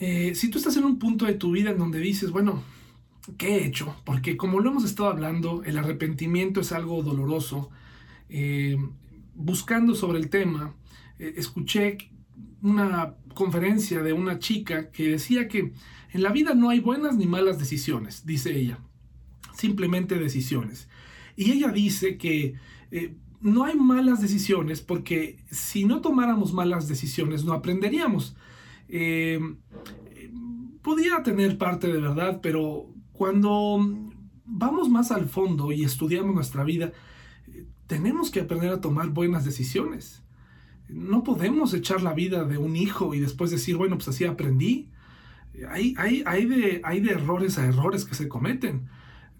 eh, 0.00 0.34
si 0.34 0.50
tú 0.50 0.58
estás 0.58 0.76
en 0.76 0.84
un 0.84 0.98
punto 0.98 1.26
de 1.26 1.34
tu 1.34 1.52
vida 1.52 1.70
en 1.70 1.78
donde 1.78 2.00
dices, 2.00 2.30
bueno, 2.30 2.62
¿qué 3.38 3.56
he 3.56 3.66
hecho? 3.66 3.94
Porque 4.04 4.36
como 4.36 4.60
lo 4.60 4.70
hemos 4.70 4.84
estado 4.84 5.10
hablando, 5.10 5.62
el 5.64 5.78
arrepentimiento 5.78 6.60
es 6.60 6.72
algo 6.72 7.02
doloroso. 7.02 7.70
Eh, 8.28 8.76
buscando 9.34 9.94
sobre 9.94 10.18
el 10.18 10.30
tema, 10.30 10.74
eh, 11.18 11.34
escuché 11.36 11.98
una 12.62 13.14
conferencia 13.34 14.02
de 14.02 14.12
una 14.12 14.38
chica 14.38 14.90
que 14.90 15.10
decía 15.10 15.48
que 15.48 15.72
en 16.12 16.22
la 16.22 16.30
vida 16.30 16.54
no 16.54 16.70
hay 16.70 16.80
buenas 16.80 17.16
ni 17.16 17.26
malas 17.26 17.58
decisiones, 17.58 18.24
dice 18.24 18.56
ella, 18.56 18.78
simplemente 19.54 20.18
decisiones. 20.18 20.88
Y 21.36 21.50
ella 21.50 21.68
dice 21.68 22.18
que 22.18 22.54
eh, 22.90 23.16
no 23.40 23.64
hay 23.64 23.76
malas 23.76 24.20
decisiones 24.20 24.80
porque 24.80 25.38
si 25.50 25.84
no 25.84 26.00
tomáramos 26.00 26.52
malas 26.52 26.88
decisiones 26.88 27.44
no 27.44 27.52
aprenderíamos. 27.52 28.36
Eh, 28.88 29.40
tener 31.22 31.58
parte 31.58 31.88
de 31.88 32.00
verdad, 32.00 32.40
pero 32.42 32.92
cuando 33.12 33.78
vamos 34.44 34.88
más 34.88 35.10
al 35.10 35.28
fondo 35.28 35.72
y 35.72 35.84
estudiamos 35.84 36.34
nuestra 36.34 36.64
vida, 36.64 36.92
eh, 37.48 37.66
tenemos 37.86 38.30
que 38.30 38.40
aprender 38.40 38.70
a 38.70 38.80
tomar 38.80 39.08
buenas 39.10 39.44
decisiones 39.44 40.21
no 40.94 41.22
podemos 41.22 41.74
echar 41.74 42.02
la 42.02 42.12
vida 42.12 42.44
de 42.44 42.58
un 42.58 42.76
hijo 42.76 43.14
y 43.14 43.20
después 43.20 43.50
decir, 43.50 43.76
bueno, 43.76 43.96
pues 43.96 44.08
así 44.08 44.24
aprendí. 44.24 44.88
Hay, 45.68 45.94
hay, 45.98 46.22
hay, 46.26 46.46
de, 46.46 46.80
hay 46.84 47.00
de 47.00 47.12
errores 47.12 47.58
a 47.58 47.66
errores 47.66 48.04
que 48.04 48.14
se 48.14 48.28
cometen. 48.28 48.88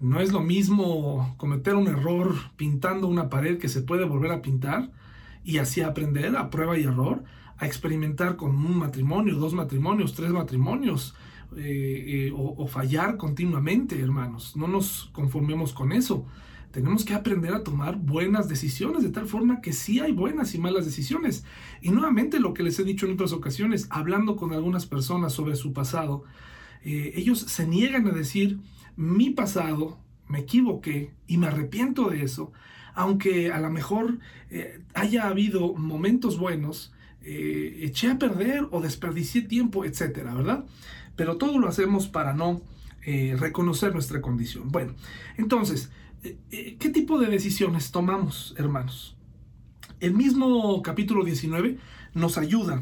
No 0.00 0.20
es 0.20 0.32
lo 0.32 0.40
mismo 0.40 1.34
cometer 1.38 1.74
un 1.74 1.86
error 1.86 2.34
pintando 2.56 3.06
una 3.06 3.28
pared 3.30 3.58
que 3.58 3.68
se 3.68 3.82
puede 3.82 4.04
volver 4.04 4.32
a 4.32 4.42
pintar 4.42 4.90
y 5.44 5.58
así 5.58 5.80
aprender 5.80 6.36
a 6.36 6.50
prueba 6.50 6.76
y 6.78 6.82
error, 6.82 7.24
a 7.56 7.66
experimentar 7.66 8.36
con 8.36 8.50
un 8.50 8.78
matrimonio, 8.78 9.36
dos 9.36 9.54
matrimonios, 9.54 10.14
tres 10.14 10.30
matrimonios, 10.30 11.14
eh, 11.56 12.28
eh, 12.28 12.32
o 12.34 12.66
fallar 12.66 13.16
continuamente, 13.16 14.00
hermanos. 14.00 14.56
No 14.56 14.66
nos 14.66 15.10
conformemos 15.12 15.72
con 15.72 15.92
eso 15.92 16.26
tenemos 16.72 17.04
que 17.04 17.12
aprender 17.14 17.52
a 17.52 17.62
tomar 17.62 17.96
buenas 17.96 18.48
decisiones, 18.48 19.02
de 19.02 19.10
tal 19.10 19.26
forma 19.26 19.60
que 19.60 19.74
sí 19.74 20.00
hay 20.00 20.12
buenas 20.12 20.54
y 20.54 20.58
malas 20.58 20.86
decisiones. 20.86 21.44
Y 21.82 21.90
nuevamente 21.90 22.40
lo 22.40 22.54
que 22.54 22.62
les 22.62 22.78
he 22.78 22.84
dicho 22.84 23.06
en 23.06 23.12
otras 23.12 23.32
ocasiones, 23.32 23.86
hablando 23.90 24.36
con 24.36 24.54
algunas 24.54 24.86
personas 24.86 25.34
sobre 25.34 25.54
su 25.54 25.74
pasado, 25.74 26.24
eh, 26.82 27.12
ellos 27.14 27.40
se 27.40 27.66
niegan 27.66 28.08
a 28.08 28.12
decir, 28.12 28.58
mi 28.96 29.30
pasado, 29.30 29.98
me 30.28 30.40
equivoqué 30.40 31.12
y 31.26 31.36
me 31.36 31.48
arrepiento 31.48 32.08
de 32.08 32.22
eso, 32.22 32.52
aunque 32.94 33.52
a 33.52 33.60
lo 33.60 33.70
mejor 33.70 34.18
eh, 34.50 34.80
haya 34.94 35.28
habido 35.28 35.74
momentos 35.74 36.38
buenos, 36.38 36.94
eh, 37.22 37.80
eché 37.82 38.10
a 38.10 38.18
perder 38.18 38.66
o 38.70 38.80
desperdicié 38.80 39.42
tiempo, 39.42 39.84
etcétera, 39.84 40.34
¿verdad? 40.34 40.64
Pero 41.16 41.36
todo 41.36 41.58
lo 41.58 41.68
hacemos 41.68 42.08
para 42.08 42.32
no 42.32 42.62
reconocer 43.04 43.92
nuestra 43.92 44.20
condición. 44.20 44.68
Bueno, 44.70 44.94
entonces, 45.36 45.90
eh, 45.90 45.90
eh, 45.90 46.11
¿Qué 46.22 46.90
tipo 46.94 47.18
de 47.18 47.26
decisiones 47.26 47.90
tomamos, 47.90 48.54
hermanos? 48.56 49.16
El 49.98 50.14
mismo 50.14 50.80
capítulo 50.82 51.24
19 51.24 51.78
nos 52.14 52.38
ayuda 52.38 52.80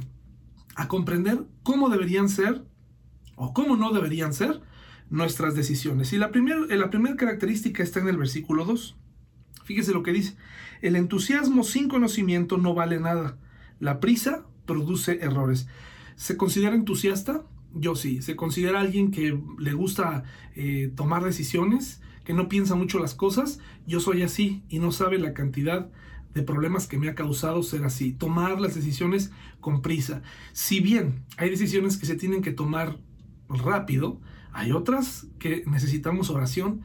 a 0.77 0.89
comprender 0.89 1.47
cómo 1.63 1.89
deberían 1.89 2.29
ser 2.29 2.67
o 3.37 3.55
cómo 3.55 3.77
no 3.77 3.93
deberían 3.93 4.35
ser 4.35 4.61
nuestras 5.09 5.55
decisiones. 5.55 6.13
Y 6.13 6.19
la 6.19 6.31
primera 6.31 6.61
la 6.67 6.91
primera 6.91 7.17
característica 7.17 7.83
está 7.83 8.01
en 8.01 8.09
el 8.09 8.19
versículo 8.19 8.67
2. 8.67 8.97
Fíjese 9.65 9.93
lo 9.93 10.03
que 10.03 10.13
dice. 10.13 10.37
El 10.83 10.95
entusiasmo 10.95 11.65
sin 11.65 11.89
conocimiento 11.89 12.59
no 12.59 12.75
vale 12.75 13.01
nada. 13.01 13.39
La 13.79 14.01
prisa 14.01 14.45
produce 14.67 15.21
errores. 15.23 15.67
¿Se 16.17 16.37
considera 16.37 16.75
entusiasta? 16.75 17.43
Yo 17.73 17.95
sí. 17.95 18.21
¿Se 18.21 18.37
considera 18.37 18.81
alguien 18.81 19.11
que 19.11 19.41
le 19.59 19.73
gusta 19.73 20.25
eh, 20.55 20.93
tomar 20.95 21.25
decisiones? 21.25 22.03
Que 22.31 22.35
no 22.35 22.49
piensa 22.49 22.77
mucho 22.77 23.01
las 23.01 23.17
cosas, 23.17 23.59
yo 23.89 23.99
soy 23.99 24.23
así 24.23 24.63
y 24.69 24.79
no 24.79 24.93
sabe 24.93 25.19
la 25.19 25.35
cantidad 25.35 25.91
de 26.33 26.45
problemas 26.45 26.87
que 26.87 26.97
me 26.97 27.09
ha 27.09 27.17
causado 27.17 27.61
ser 27.65 27.85
así. 27.85 28.13
Tomar 28.13 28.61
las 28.61 28.77
decisiones 28.77 29.33
con 29.59 29.83
prisa. 29.83 30.23
Si 30.53 30.79
bien 30.79 31.25
hay 31.39 31.51
decisiones 31.51 31.97
que 31.97 32.07
se 32.07 32.15
tienen 32.15 32.41
que 32.41 32.53
tomar 32.53 32.99
rápido, 33.49 34.21
hay 34.53 34.71
otras 34.71 35.27
que 35.41 35.65
necesitamos 35.67 36.31
oración 36.31 36.83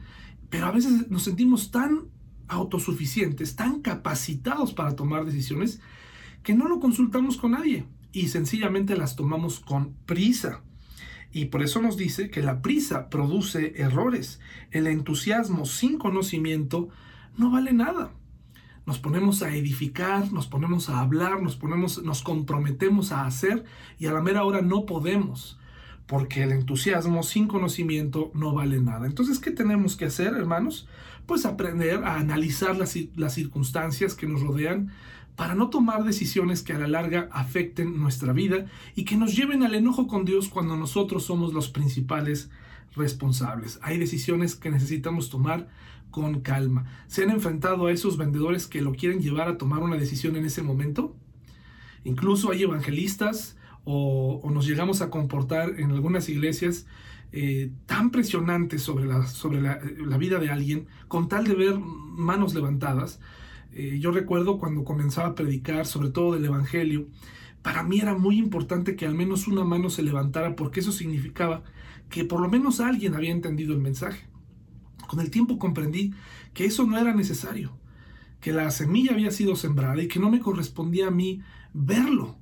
pero 0.50 0.66
a 0.66 0.72
veces 0.72 1.08
nos 1.12 1.22
sentimos 1.22 1.70
tan 1.70 2.08
autosuficientes, 2.48 3.54
tan 3.54 3.82
capacitados 3.82 4.74
para 4.74 4.96
tomar 4.96 5.24
decisiones, 5.24 5.80
que 6.42 6.54
no 6.54 6.66
lo 6.66 6.80
consultamos 6.80 7.36
con 7.36 7.52
nadie 7.52 7.86
y 8.10 8.30
sencillamente 8.30 8.96
las 8.96 9.14
tomamos 9.14 9.60
con 9.60 9.94
prisa. 10.06 10.64
Y 11.36 11.44
por 11.44 11.62
eso 11.62 11.82
nos 11.82 11.98
dice 11.98 12.30
que 12.30 12.42
la 12.42 12.62
prisa 12.62 13.10
produce 13.10 13.74
errores. 13.76 14.40
El 14.70 14.86
entusiasmo 14.86 15.66
sin 15.66 15.98
conocimiento 15.98 16.88
no 17.36 17.50
vale 17.50 17.74
nada. 17.74 18.10
Nos 18.86 18.98
ponemos 18.98 19.42
a 19.42 19.54
edificar, 19.54 20.32
nos 20.32 20.46
ponemos 20.46 20.88
a 20.88 20.98
hablar, 20.98 21.42
nos 21.42 21.54
ponemos, 21.54 22.02
nos 22.02 22.22
comprometemos 22.22 23.12
a 23.12 23.26
hacer 23.26 23.64
y 23.98 24.06
a 24.06 24.14
la 24.14 24.22
mera 24.22 24.44
hora 24.44 24.62
no 24.62 24.86
podemos, 24.86 25.58
porque 26.06 26.42
el 26.42 26.52
entusiasmo 26.52 27.22
sin 27.22 27.48
conocimiento 27.48 28.30
no 28.32 28.54
vale 28.54 28.80
nada. 28.80 29.06
Entonces, 29.06 29.38
¿qué 29.38 29.50
tenemos 29.50 29.94
que 29.94 30.06
hacer, 30.06 30.28
hermanos? 30.28 30.88
Pues 31.26 31.44
aprender 31.44 32.02
a 32.02 32.16
analizar 32.16 32.78
las, 32.78 32.96
las 33.14 33.34
circunstancias 33.34 34.14
que 34.14 34.26
nos 34.26 34.40
rodean, 34.40 34.90
para 35.36 35.54
no 35.54 35.68
tomar 35.68 36.02
decisiones 36.04 36.62
que 36.62 36.72
a 36.72 36.78
la 36.78 36.88
larga 36.88 37.28
afecten 37.30 38.00
nuestra 38.00 38.32
vida 38.32 38.66
y 38.94 39.04
que 39.04 39.16
nos 39.16 39.36
lleven 39.36 39.62
al 39.62 39.74
enojo 39.74 40.06
con 40.06 40.24
Dios 40.24 40.48
cuando 40.48 40.76
nosotros 40.76 41.24
somos 41.24 41.52
los 41.52 41.68
principales 41.68 42.50
responsables. 42.94 43.78
Hay 43.82 43.98
decisiones 43.98 44.56
que 44.56 44.70
necesitamos 44.70 45.28
tomar 45.28 45.68
con 46.10 46.40
calma. 46.40 46.86
¿Se 47.06 47.22
han 47.22 47.30
enfrentado 47.30 47.86
a 47.86 47.92
esos 47.92 48.16
vendedores 48.16 48.66
que 48.66 48.80
lo 48.80 48.94
quieren 48.94 49.20
llevar 49.20 49.48
a 49.48 49.58
tomar 49.58 49.80
una 49.80 49.96
decisión 49.96 50.36
en 50.36 50.46
ese 50.46 50.62
momento? 50.62 51.14
Incluso 52.04 52.50
hay 52.50 52.62
evangelistas 52.62 53.58
o, 53.84 54.42
nos 54.50 54.66
llegamos 54.66 55.02
a 55.02 55.10
comportar 55.10 55.78
en 55.78 55.90
algunas 55.90 56.30
iglesias 56.30 56.86
eh, 57.32 57.70
tan 57.84 58.10
presionantes 58.10 58.82
sobre, 58.82 59.04
la, 59.04 59.26
sobre 59.26 59.60
la, 59.60 59.80
la 59.98 60.16
vida 60.16 60.38
de 60.38 60.48
alguien 60.48 60.86
con 61.08 61.28
tal 61.28 61.46
de 61.46 61.54
ver 61.54 61.78
manos 61.78 62.54
levantadas 62.54 63.20
eh, 63.78 63.98
yo 64.00 64.10
recuerdo 64.10 64.58
cuando 64.58 64.84
comenzaba 64.84 65.28
a 65.28 65.34
predicar, 65.34 65.84
sobre 65.84 66.08
todo 66.08 66.32
del 66.32 66.46
Evangelio, 66.46 67.08
para 67.60 67.82
mí 67.82 68.00
era 68.00 68.16
muy 68.16 68.38
importante 68.38 68.96
que 68.96 69.04
al 69.04 69.14
menos 69.14 69.48
una 69.48 69.64
mano 69.64 69.90
se 69.90 70.02
levantara 70.02 70.56
porque 70.56 70.80
eso 70.80 70.92
significaba 70.92 71.62
que 72.08 72.24
por 72.24 72.40
lo 72.40 72.48
menos 72.48 72.80
alguien 72.80 73.14
había 73.14 73.32
entendido 73.32 73.74
el 73.74 73.80
mensaje. 73.80 74.24
Con 75.06 75.20
el 75.20 75.30
tiempo 75.30 75.58
comprendí 75.58 76.14
que 76.54 76.64
eso 76.64 76.86
no 76.86 76.96
era 76.96 77.12
necesario, 77.12 77.76
que 78.40 78.50
la 78.50 78.70
semilla 78.70 79.12
había 79.12 79.30
sido 79.30 79.56
sembrada 79.56 80.02
y 80.02 80.08
que 80.08 80.20
no 80.20 80.30
me 80.30 80.40
correspondía 80.40 81.08
a 81.08 81.10
mí 81.10 81.42
verlo, 81.74 82.38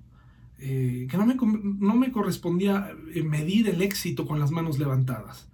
eh, 0.61 1.09
que 1.11 1.17
no 1.17 1.27
me, 1.27 1.35
no 1.35 1.97
me 1.97 2.13
correspondía 2.13 2.93
eh, 3.13 3.25
medir 3.25 3.69
el 3.69 3.83
éxito 3.83 4.25
con 4.25 4.39
las 4.39 4.53
manos 4.53 4.79
levantadas. 4.79 5.49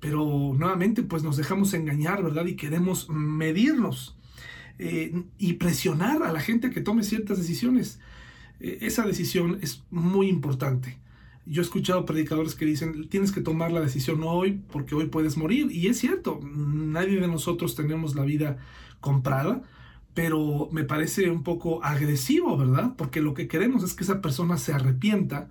Pero 0.00 0.54
nuevamente 0.54 1.02
pues 1.02 1.22
nos 1.22 1.38
dejamos 1.38 1.72
engañar, 1.72 2.22
¿verdad? 2.22 2.44
Y 2.44 2.56
queremos 2.56 3.08
medirnos 3.08 4.17
eh, 4.78 5.24
y 5.38 5.54
presionar 5.54 6.22
a 6.22 6.32
la 6.32 6.40
gente 6.40 6.70
que 6.70 6.80
tome 6.80 7.02
ciertas 7.02 7.38
decisiones. 7.38 7.98
Eh, 8.60 8.78
esa 8.82 9.04
decisión 9.04 9.58
es 9.60 9.82
muy 9.90 10.28
importante. 10.28 10.98
Yo 11.46 11.62
he 11.62 11.64
escuchado 11.64 12.04
predicadores 12.04 12.54
que 12.54 12.66
dicen, 12.66 13.08
tienes 13.08 13.32
que 13.32 13.40
tomar 13.40 13.72
la 13.72 13.80
decisión 13.80 14.22
hoy 14.22 14.60
porque 14.70 14.94
hoy 14.94 15.06
puedes 15.06 15.36
morir. 15.36 15.72
Y 15.72 15.88
es 15.88 15.98
cierto, 15.98 16.40
nadie 16.42 17.20
de 17.20 17.26
nosotros 17.26 17.74
tenemos 17.74 18.14
la 18.14 18.24
vida 18.24 18.58
comprada, 19.00 19.62
pero 20.14 20.68
me 20.72 20.84
parece 20.84 21.30
un 21.30 21.42
poco 21.42 21.82
agresivo, 21.82 22.56
¿verdad? 22.56 22.94
Porque 22.96 23.20
lo 23.20 23.34
que 23.34 23.48
queremos 23.48 23.82
es 23.82 23.94
que 23.94 24.04
esa 24.04 24.20
persona 24.20 24.58
se 24.58 24.72
arrepienta 24.72 25.48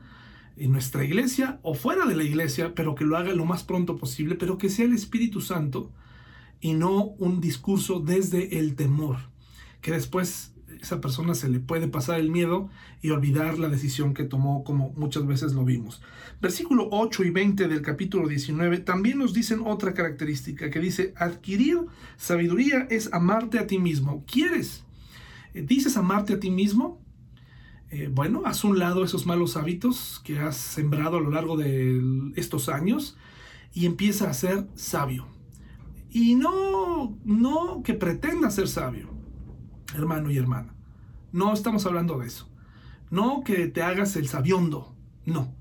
en 0.55 0.72
nuestra 0.72 1.03
iglesia 1.03 1.60
o 1.63 1.74
fuera 1.74 2.05
de 2.05 2.15
la 2.15 2.24
iglesia, 2.24 2.74
pero 2.75 2.96
que 2.96 3.05
lo 3.05 3.17
haga 3.17 3.34
lo 3.34 3.46
más 3.46 3.63
pronto 3.63 3.98
posible, 3.98 4.36
pero 4.36 4.57
que 4.57 4.69
sea 4.69 4.86
el 4.86 4.93
Espíritu 4.93 5.41
Santo 5.41 5.91
y 6.59 6.73
no 6.73 7.03
un 7.17 7.41
discurso 7.41 7.99
desde 7.99 8.59
el 8.59 8.75
temor, 8.75 9.17
que 9.81 9.91
después 9.91 10.53
esa 10.81 11.01
persona 11.01 11.33
se 11.33 11.49
le 11.49 11.59
puede 11.59 11.87
pasar 11.87 12.19
el 12.19 12.29
miedo 12.29 12.69
y 13.01 13.09
olvidar 13.09 13.57
la 13.57 13.69
decisión 13.69 14.13
que 14.13 14.23
tomó, 14.23 14.63
como 14.63 14.91
muchas 14.96 15.25
veces 15.25 15.53
lo 15.53 15.65
vimos. 15.65 16.01
Versículo 16.41 16.87
8 16.91 17.24
y 17.24 17.29
20 17.29 17.67
del 17.67 17.81
capítulo 17.81 18.27
19 18.27 18.79
también 18.79 19.17
nos 19.17 19.33
dicen 19.33 19.61
otra 19.65 19.93
característica 19.93 20.70
que 20.70 20.79
dice, 20.79 21.13
adquirir 21.17 21.79
sabiduría 22.17 22.87
es 22.89 23.11
amarte 23.13 23.59
a 23.59 23.67
ti 23.67 23.79
mismo. 23.79 24.24
¿Quieres? 24.31 24.83
Eh, 25.53 25.63
¿Dices 25.67 25.98
amarte 25.98 26.33
a 26.33 26.39
ti 26.39 26.51
mismo? 26.51 27.01
Eh, 27.89 28.09
bueno, 28.11 28.43
haz 28.46 28.63
un 28.63 28.79
lado 28.79 29.03
esos 29.03 29.25
malos 29.25 29.55
hábitos 29.55 30.22
que 30.24 30.39
has 30.39 30.57
sembrado 30.57 31.17
a 31.17 31.22
lo 31.22 31.31
largo 31.31 31.55
de 31.55 32.01
estos 32.35 32.67
años 32.70 33.17
y 33.74 33.85
empieza 33.85 34.29
a 34.29 34.33
ser 34.33 34.67
sabio 34.75 35.36
y 36.18 36.34
no, 36.34 37.16
no 37.25 37.84
que 37.84 37.94
pretenda 37.94 38.50
ser 38.50 38.68
sabio, 38.68 39.08
hermano 39.94 40.32
y 40.32 40.38
hermana. 40.38 40.74
No 41.32 41.53
estamos 41.53 41.86
hablando 41.86 42.18
de 42.18 42.25
eso. 42.25 42.50
No 43.12 43.44
que 43.44 43.68
te 43.68 43.84
hagas 43.84 44.16
el 44.16 44.27
sabiondo, 44.27 44.96
no. 45.27 45.53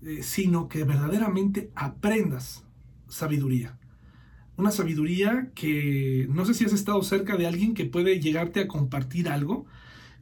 Eh, 0.00 0.22
sino 0.22 0.70
que 0.70 0.84
verdaderamente 0.84 1.70
aprendas 1.74 2.64
sabiduría. 3.08 3.78
Una 4.56 4.70
sabiduría 4.70 5.50
que 5.54 6.26
no 6.30 6.46
sé 6.46 6.54
si 6.54 6.64
has 6.64 6.72
estado 6.72 7.02
cerca 7.02 7.36
de 7.36 7.46
alguien 7.46 7.74
que 7.74 7.84
puede 7.84 8.20
llegarte 8.20 8.60
a 8.60 8.68
compartir 8.68 9.28
algo 9.28 9.66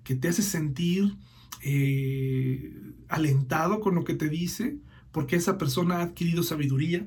que 0.02 0.16
te 0.16 0.26
hace 0.26 0.42
sentir 0.42 1.14
eh, 1.62 2.74
alentado 3.08 3.78
con 3.78 3.94
lo 3.94 4.02
que 4.02 4.14
te 4.14 4.28
dice, 4.28 4.78
porque 5.12 5.36
esa 5.36 5.56
persona 5.56 5.98
ha 5.98 6.02
adquirido 6.02 6.42
sabiduría, 6.42 7.06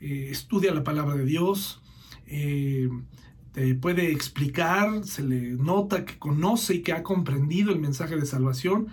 eh, 0.00 0.30
estudia 0.32 0.74
la 0.74 0.82
palabra 0.82 1.14
de 1.14 1.24
Dios, 1.24 1.80
eh, 2.28 2.88
te 3.52 3.74
puede 3.74 4.12
explicar, 4.12 5.04
se 5.04 5.22
le 5.22 5.52
nota 5.52 6.04
que 6.04 6.18
conoce 6.18 6.76
y 6.76 6.82
que 6.82 6.92
ha 6.92 7.02
comprendido 7.02 7.72
el 7.72 7.80
mensaje 7.80 8.16
de 8.16 8.26
salvación 8.26 8.88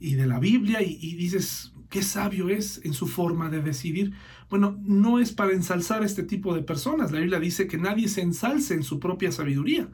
y 0.00 0.14
de 0.14 0.26
la 0.26 0.38
Biblia 0.38 0.82
y, 0.82 1.14
dices, 1.14 1.72
qué 1.90 2.02
sabio 2.02 2.48
es 2.48 2.80
en 2.84 2.94
su 2.94 3.06
forma 3.06 3.50
de 3.50 3.62
decidir. 3.62 4.12
Bueno, 4.48 4.78
no 4.82 5.20
es 5.20 5.32
para 5.32 5.52
ensalzar 5.52 6.02
este 6.02 6.22
tipo 6.22 6.54
de 6.54 6.62
personas. 6.62 7.12
La 7.12 7.20
Biblia 7.20 7.38
dice 7.38 7.66
que 7.66 7.78
nadie 7.78 8.08
se 8.08 8.22
ensalce 8.22 8.74
en 8.74 8.82
su 8.82 8.98
propia 8.98 9.30
sabiduría, 9.30 9.88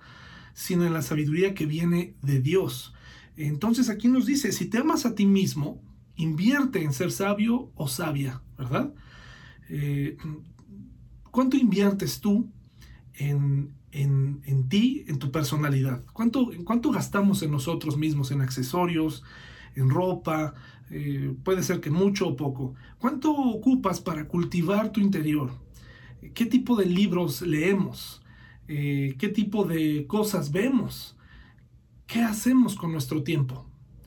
sino 0.53 0.87
en 0.87 0.93
la 0.93 1.03
sabiduría 1.03 1.55
que 1.55 1.67
viene 1.67 2.15
de 2.23 2.41
Dios. 2.41 2.95
Entonces 3.37 3.91
aquí 3.91 4.09
nos 4.09 4.27
dice, 4.27 4.53
si 4.53 4.67
te 4.67 4.79
amas 4.79 5.07
a 5.07 5.15
ti 5.15 5.27
mismo, 5.27 5.83
invierte 6.17 6.83
en 6.83 6.93
ser 6.93 7.11
sabio 7.11 7.73
o 7.75 7.89
sabia, 7.89 8.43
¿verdad? 8.57 8.95
Eh, 9.69 10.17
¿Cuánto 11.31 11.57
inviertes 11.57 12.21
tú 12.21 12.49
en, 13.17 14.69
ti, 14.69 15.05
en 15.07 15.19
tu 15.19 15.31
personalidad? 15.31 16.03
¿Cuánto, 16.13 16.51
¿Cuánto 16.65 16.91
gastamos 16.91 17.43
en 17.43 17.51
nosotros 17.51 17.97
mismos, 17.97 18.31
en 18.31 18.41
accesorios, 18.41 19.23
en 19.75 19.91
ropa? 19.91 20.55
Eh, 20.91 21.35
puede 21.43 21.63
ser 21.63 21.81
que 21.81 21.91
mucho 21.91 22.29
o 22.29 22.37
poco. 22.37 22.75
¿Cuánto 22.99 23.33
ocupas 23.33 24.01
para 24.01 24.27
cultivar 24.27 24.93
tu 24.93 25.01
interior? 25.01 25.53
¿Qué 26.35 26.47
tipo 26.47 26.77
de 26.77 26.87
libros 26.87 27.43
leemos? 27.43 28.23
Eh, 28.69 29.15
¿Qué 29.19 29.29
tipo 29.29 29.65
de 29.65 30.07
cosas 30.07 30.53
vemos? 30.53 31.17
¿Qué 32.07 32.23
hacemos 32.23 32.77
con 32.77 32.93
nuestro 32.93 33.23
tiempo? 33.23 33.67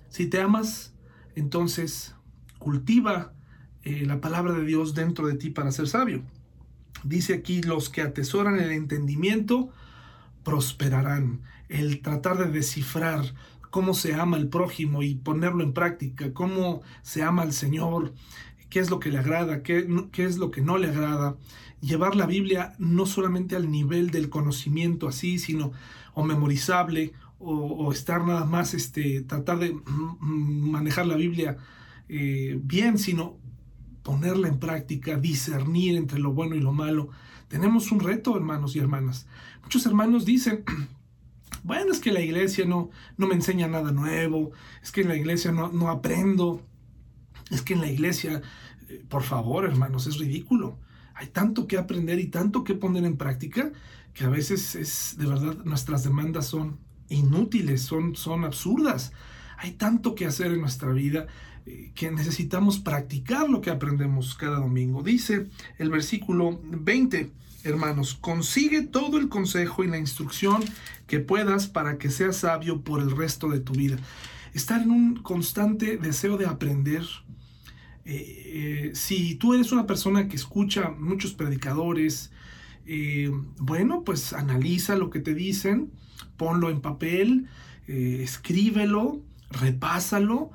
Si 0.10 0.28
te 0.28 0.42
amas, 0.42 0.94
entonces 1.36 2.16
cultiva 2.58 3.34
eh, 3.84 4.06
la 4.06 4.20
palabra 4.20 4.54
de 4.54 4.66
Dios 4.66 4.94
dentro 4.94 5.28
de 5.28 5.36
ti 5.36 5.50
para 5.50 5.72
ser 5.72 5.88
sabio. 5.88 6.24
Dice 7.04 7.34
aquí, 7.34 7.62
los 7.62 7.90
que 7.90 8.02
atesoran 8.02 8.60
el 8.60 8.72
entendimiento 8.72 9.70
prosperarán. 10.44 11.42
El 11.70 12.02
tratar 12.02 12.38
de 12.38 12.52
descifrar 12.52 13.34
cómo 13.70 13.94
se 13.94 14.14
ama 14.14 14.38
el 14.38 14.48
prójimo 14.48 15.04
y 15.04 15.16
ponerlo 15.16 15.64
en 15.64 15.74
práctica, 15.74 16.34
cómo 16.34 16.82
se 17.02 17.24
ama 17.24 17.42
al 17.42 17.54
Señor, 17.54 18.14
qué 18.70 18.80
es 18.80 18.90
lo 18.90 19.00
que 19.00 19.10
le 19.10 19.20
agrada, 19.20 19.64
qué, 19.64 19.88
qué 20.12 20.24
es 20.24 20.38
lo 20.38 20.52
que 20.52 20.62
no 20.62 20.78
le 20.78 20.88
agrada. 20.88 21.36
Llevar 21.82 22.16
la 22.16 22.26
Biblia 22.26 22.74
no 22.80 23.06
solamente 23.06 23.56
al 23.56 23.70
nivel 23.70 24.10
del 24.10 24.30
conocimiento 24.30 25.08
así, 25.08 25.38
sino 25.38 25.74
o 26.14 26.24
memorizable 26.24 27.14
o, 27.40 27.92
estar 27.92 28.26
nada 28.26 28.46
más, 28.46 28.74
este, 28.74 29.22
tratar 29.22 29.60
de 29.60 29.76
manejar 30.20 31.06
la 31.06 31.16
Biblia 31.16 31.58
eh, 32.10 32.60
bien, 32.64 32.98
sino 32.98 33.38
ponerla 34.08 34.48
en 34.48 34.58
práctica, 34.58 35.18
discernir 35.18 35.98
entre 35.98 36.18
lo 36.18 36.32
bueno 36.32 36.56
y 36.56 36.62
lo 36.62 36.72
malo. 36.72 37.10
Tenemos 37.50 37.92
un 37.92 38.00
reto, 38.00 38.38
hermanos 38.38 38.74
y 38.74 38.80
hermanas. 38.80 39.28
Muchos 39.64 39.86
hermanos 39.86 40.24
dicen, 40.24 40.64
bueno, 41.66 41.92
es 41.92 42.00
que 42.00 42.14
la 42.14 42.22
iglesia 42.22 42.64
no, 42.64 42.90
no 43.18 43.28
me 43.28 43.36
enseña 43.36 43.68
nada 43.68 43.92
nuevo, 43.92 44.52
es 44.82 44.94
que 44.94 45.02
en 45.02 45.10
la 45.10 45.18
iglesia 45.18 45.52
no, 45.52 45.74
no 45.74 45.90
aprendo, 45.90 46.66
es 47.52 47.62
que 47.62 47.74
en 47.74 47.82
la 47.82 47.92
iglesia, 47.92 48.42
eh, 48.88 49.04
por 49.10 49.24
favor, 49.24 49.66
hermanos, 49.66 50.08
es 50.08 50.20
ridículo. 50.20 50.80
Hay 51.14 51.28
tanto 51.28 51.68
que 51.68 51.78
aprender 51.78 52.18
y 52.20 52.28
tanto 52.28 52.64
que 52.64 52.76
poner 52.76 53.04
en 53.04 53.18
práctica 53.18 53.74
que 54.14 54.24
a 54.24 54.30
veces 54.30 54.76
es, 54.76 55.18
de 55.18 55.26
verdad, 55.26 55.58
nuestras 55.66 56.06
demandas 56.06 56.46
son 56.46 56.80
inútiles, 57.10 57.82
son, 57.82 58.16
son 58.16 58.46
absurdas. 58.46 59.12
Hay 59.58 59.74
tanto 59.74 60.16
que 60.16 60.28
hacer 60.28 60.54
en 60.54 60.62
nuestra 60.62 60.94
vida 60.94 61.28
que 61.96 62.12
necesitamos 62.12 62.80
practicar 62.80 63.50
lo 63.50 63.62
que 63.62 63.70
aprendemos 63.70 64.36
cada 64.36 64.60
domingo. 64.60 65.04
Dice 65.04 65.48
el 65.78 65.90
versículo 65.90 66.60
20, 66.64 67.32
hermanos, 67.64 68.18
consigue 68.20 68.82
todo 68.82 69.18
el 69.18 69.30
consejo 69.30 69.84
y 69.84 69.88
la 69.88 69.98
instrucción 69.98 70.64
que 71.08 71.20
puedas 71.20 71.68
para 71.68 71.98
que 71.98 72.10
seas 72.10 72.38
sabio 72.38 72.82
por 72.82 73.02
el 73.02 73.16
resto 73.16 73.50
de 73.50 73.60
tu 73.60 73.74
vida. 73.74 73.98
Estar 74.54 74.82
en 74.82 74.92
un 74.92 75.16
constante 75.18 75.98
deseo 75.98 76.38
de 76.38 76.46
aprender. 76.46 77.04
Eh, 78.06 78.44
eh, 78.86 78.92
si 78.94 79.36
tú 79.36 79.54
eres 79.54 79.72
una 79.72 79.86
persona 79.86 80.28
que 80.28 80.36
escucha 80.36 80.90
muchos 80.90 81.34
predicadores, 81.34 82.32
eh, 82.86 83.32
bueno, 83.60 84.04
pues 84.04 84.34
analiza 84.34 84.96
lo 84.96 85.10
que 85.10 85.20
te 85.20 85.34
dicen, 85.34 85.92
ponlo 86.38 86.70
en 86.70 86.82
papel, 86.82 87.48
escríbelo, 87.88 89.22
repásalo. 89.50 90.52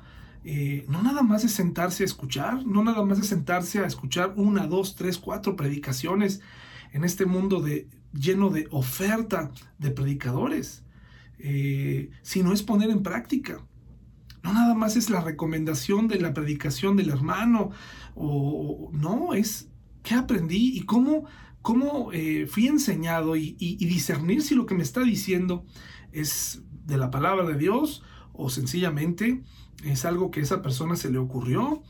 No 0.87 1.01
nada 1.01 1.21
más 1.21 1.43
es 1.43 1.53
sentarse 1.53 2.03
a 2.03 2.05
escuchar, 2.05 2.65
no 2.65 2.83
nada 2.83 3.03
más 3.03 3.19
es 3.19 3.27
sentarse 3.27 3.79
a 3.79 3.85
escuchar 3.85 4.33
una, 4.35 4.67
dos, 4.67 4.95
tres, 4.95 5.17
cuatro 5.17 5.55
predicaciones 5.55 6.41
en 6.91 7.03
este 7.03 7.25
mundo 7.25 7.61
de, 7.61 7.87
lleno 8.13 8.49
de 8.49 8.67
oferta 8.71 9.51
de 9.79 9.91
predicadores, 9.91 10.83
eh, 11.39 12.11
sino 12.21 12.53
es 12.53 12.63
poner 12.63 12.89
en 12.89 13.03
práctica. 13.03 13.65
No 14.43 14.53
nada 14.53 14.73
más 14.73 14.95
es 14.95 15.09
la 15.09 15.21
recomendación 15.21 16.07
de 16.07 16.19
la 16.19 16.33
predicación 16.33 16.95
del 16.97 17.09
hermano, 17.09 17.71
o, 18.15 18.91
no, 18.93 19.33
es 19.33 19.69
qué 20.03 20.15
aprendí 20.15 20.77
y 20.77 20.81
cómo, 20.81 21.25
cómo 21.61 22.11
eh, 22.11 22.45
fui 22.47 22.67
enseñado 22.67 23.35
y 23.35 23.53
discernir 23.85 24.41
si 24.41 24.55
lo 24.55 24.65
que 24.65 24.75
me 24.75 24.83
está 24.83 25.01
diciendo 25.01 25.65
es 26.11 26.61
de 26.85 26.97
la 26.97 27.09
palabra 27.09 27.45
de 27.45 27.57
Dios 27.57 28.03
o 28.33 28.49
sencillamente 28.49 29.41
es 29.83 30.05
algo 30.05 30.31
que 30.31 30.39
a 30.39 30.43
esa 30.43 30.61
persona 30.61 30.95
se 30.95 31.11
le 31.11 31.17
ocurrió. 31.17 31.83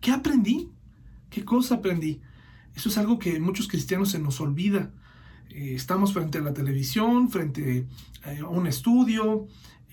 ¿Qué 0.00 0.12
aprendí? 0.12 0.70
¿Qué 1.30 1.44
cosa 1.44 1.76
aprendí? 1.76 2.20
Eso 2.74 2.88
es 2.88 2.98
algo 2.98 3.18
que 3.18 3.40
muchos 3.40 3.68
cristianos 3.68 4.10
se 4.10 4.18
nos 4.18 4.40
olvida. 4.40 4.92
Eh, 5.50 5.74
estamos 5.74 6.12
frente 6.12 6.38
a 6.38 6.42
la 6.42 6.52
televisión, 6.52 7.30
frente 7.30 7.86
eh, 8.24 8.40
a 8.40 8.48
un 8.48 8.66
estudio, 8.66 9.46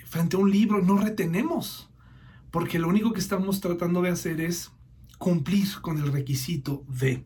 frente 0.06 0.36
a 0.36 0.39
un 0.39 0.51
libro, 0.51 0.82
no 0.82 0.97
retenemos, 0.97 1.89
porque 2.51 2.77
lo 2.77 2.88
único 2.88 3.13
que 3.13 3.19
estamos 3.19 3.62
tratando 3.62 4.01
de 4.01 4.10
hacer 4.10 4.41
es 4.41 4.71
cumplir 5.17 5.67
con 5.82 5.97
el 5.97 6.12
requisito 6.12 6.84
de. 6.88 7.23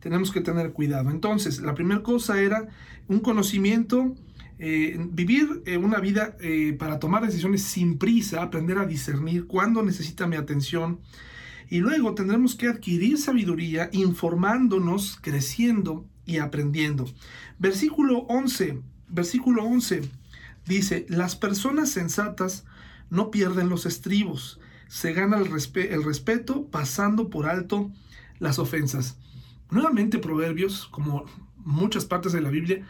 Tenemos 0.00 0.32
que 0.32 0.40
tener 0.40 0.72
cuidado. 0.72 1.10
Entonces, 1.10 1.60
la 1.60 1.74
primera 1.74 2.02
cosa 2.02 2.40
era 2.40 2.68
un 3.08 3.20
conocimiento, 3.20 4.14
eh, 4.64 4.96
vivir 5.10 5.64
una 5.82 5.98
vida 5.98 6.36
para 6.78 7.00
tomar 7.00 7.26
decisiones 7.26 7.62
sin 7.62 7.98
prisa, 7.98 8.42
aprender 8.42 8.78
a 8.78 8.86
discernir 8.86 9.48
cuándo 9.48 9.82
necesita 9.82 10.28
mi 10.28 10.36
atención, 10.36 11.00
y 11.68 11.80
luego 11.80 12.14
tendremos 12.14 12.54
que 12.54 12.68
adquirir 12.68 13.18
sabiduría 13.18 13.88
informándonos, 13.92 15.18
creciendo 15.20 16.06
y 16.26 16.38
aprendiendo. 16.38 17.06
Versículo 17.58 18.18
11, 18.28 18.80
versículo 19.08 19.64
11 19.64 20.02
dice, 20.66 21.06
las 21.08 21.34
personas 21.34 21.90
sensatas 21.90 22.64
no 23.10 23.30
pierden 23.30 23.68
los 23.68 23.84
estribos, 23.84 24.60
se 24.86 25.12
gana 25.12 25.38
el, 25.38 25.48
el 25.74 26.04
respeto 26.04 26.66
pasando 26.66 27.30
por 27.30 27.46
alto 27.46 27.90
las 28.38 28.58
ofensas. 28.58 29.16
Nuevamente 29.70 30.18
Proverbios, 30.18 30.86
como 30.90 31.24
muchas 31.56 32.04
partes 32.04 32.32
de 32.32 32.42
la 32.42 32.50
Biblia, 32.50 32.86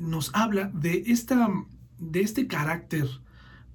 nos 0.00 0.30
habla 0.34 0.70
de, 0.74 1.04
esta, 1.06 1.48
de 1.98 2.20
este 2.20 2.46
carácter, 2.46 3.08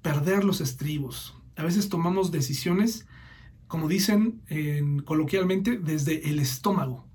perder 0.02 0.44
los 0.44 0.60
estribos. 0.60 1.36
A 1.56 1.62
veces 1.62 1.88
tomamos 1.88 2.30
decisiones 2.30 3.06
como 3.70 3.86
dicen 3.86 4.42
coloquialmente, 5.04 5.78
desde 5.78 6.28
el 6.28 6.40
estómago. 6.40 7.06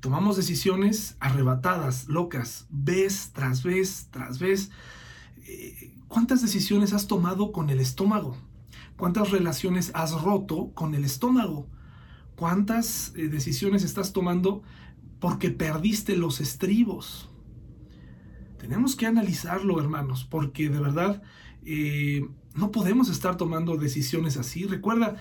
Tomamos 0.00 0.38
decisiones 0.38 1.18
arrebatadas, 1.20 2.08
locas, 2.08 2.66
vez 2.70 3.30
tras 3.34 3.62
vez 3.62 4.08
tras 4.10 4.38
vez. 4.38 4.70
Eh, 5.44 5.94
¿Cuántas 6.08 6.40
decisiones 6.40 6.94
has 6.94 7.08
tomado 7.08 7.52
con 7.52 7.68
el 7.68 7.78
estómago? 7.78 8.38
¿Cuántas 8.96 9.32
relaciones 9.32 9.90
has 9.92 10.12
roto 10.22 10.72
con 10.72 10.94
el 10.94 11.04
estómago? 11.04 11.68
¿Cuántas 12.34 13.12
eh, 13.16 13.28
decisiones 13.28 13.82
estás 13.82 14.14
tomando 14.14 14.62
porque 15.20 15.50
perdiste 15.50 16.16
los 16.16 16.40
estribos? 16.40 17.28
Tenemos 18.66 18.96
que 18.96 19.06
analizarlo, 19.06 19.78
hermanos, 19.80 20.26
porque 20.28 20.68
de 20.68 20.80
verdad 20.80 21.22
eh, 21.64 22.26
no 22.56 22.72
podemos 22.72 23.08
estar 23.08 23.36
tomando 23.36 23.76
decisiones 23.76 24.36
así. 24.36 24.64
Recuerda, 24.64 25.14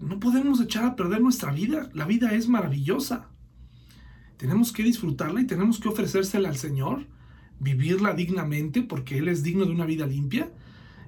no 0.00 0.20
podemos 0.20 0.60
echar 0.60 0.84
a 0.84 0.96
perder 0.96 1.22
nuestra 1.22 1.50
vida. 1.50 1.88
La 1.94 2.04
vida 2.04 2.34
es 2.34 2.46
maravillosa. 2.46 3.30
Tenemos 4.36 4.70
que 4.70 4.82
disfrutarla 4.82 5.40
y 5.40 5.46
tenemos 5.46 5.80
que 5.80 5.88
ofrecérsela 5.88 6.50
al 6.50 6.58
Señor, 6.58 7.06
vivirla 7.58 8.12
dignamente 8.12 8.82
porque 8.82 9.16
Él 9.16 9.28
es 9.28 9.42
digno 9.42 9.64
de 9.64 9.72
una 9.72 9.86
vida 9.86 10.06
limpia. 10.06 10.52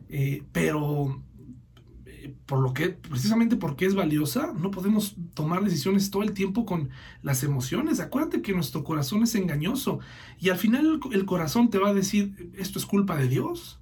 Eh, 0.08 0.44
pero 0.50 1.22
por 2.46 2.60
lo 2.60 2.72
que 2.72 2.90
precisamente 2.90 3.56
porque 3.56 3.86
es 3.86 3.94
valiosa, 3.94 4.52
no 4.58 4.70
podemos 4.70 5.16
tomar 5.34 5.62
decisiones 5.64 6.10
todo 6.10 6.22
el 6.22 6.32
tiempo 6.32 6.64
con 6.64 6.90
las 7.22 7.42
emociones. 7.44 8.00
Acuérdate 8.00 8.42
que 8.42 8.52
nuestro 8.52 8.84
corazón 8.84 9.22
es 9.22 9.34
engañoso 9.34 10.00
y 10.38 10.50
al 10.50 10.58
final 10.58 11.00
el 11.12 11.24
corazón 11.24 11.70
te 11.70 11.78
va 11.78 11.90
a 11.90 11.94
decir, 11.94 12.52
esto 12.56 12.78
es 12.78 12.86
culpa 12.86 13.16
de 13.16 13.28
Dios, 13.28 13.80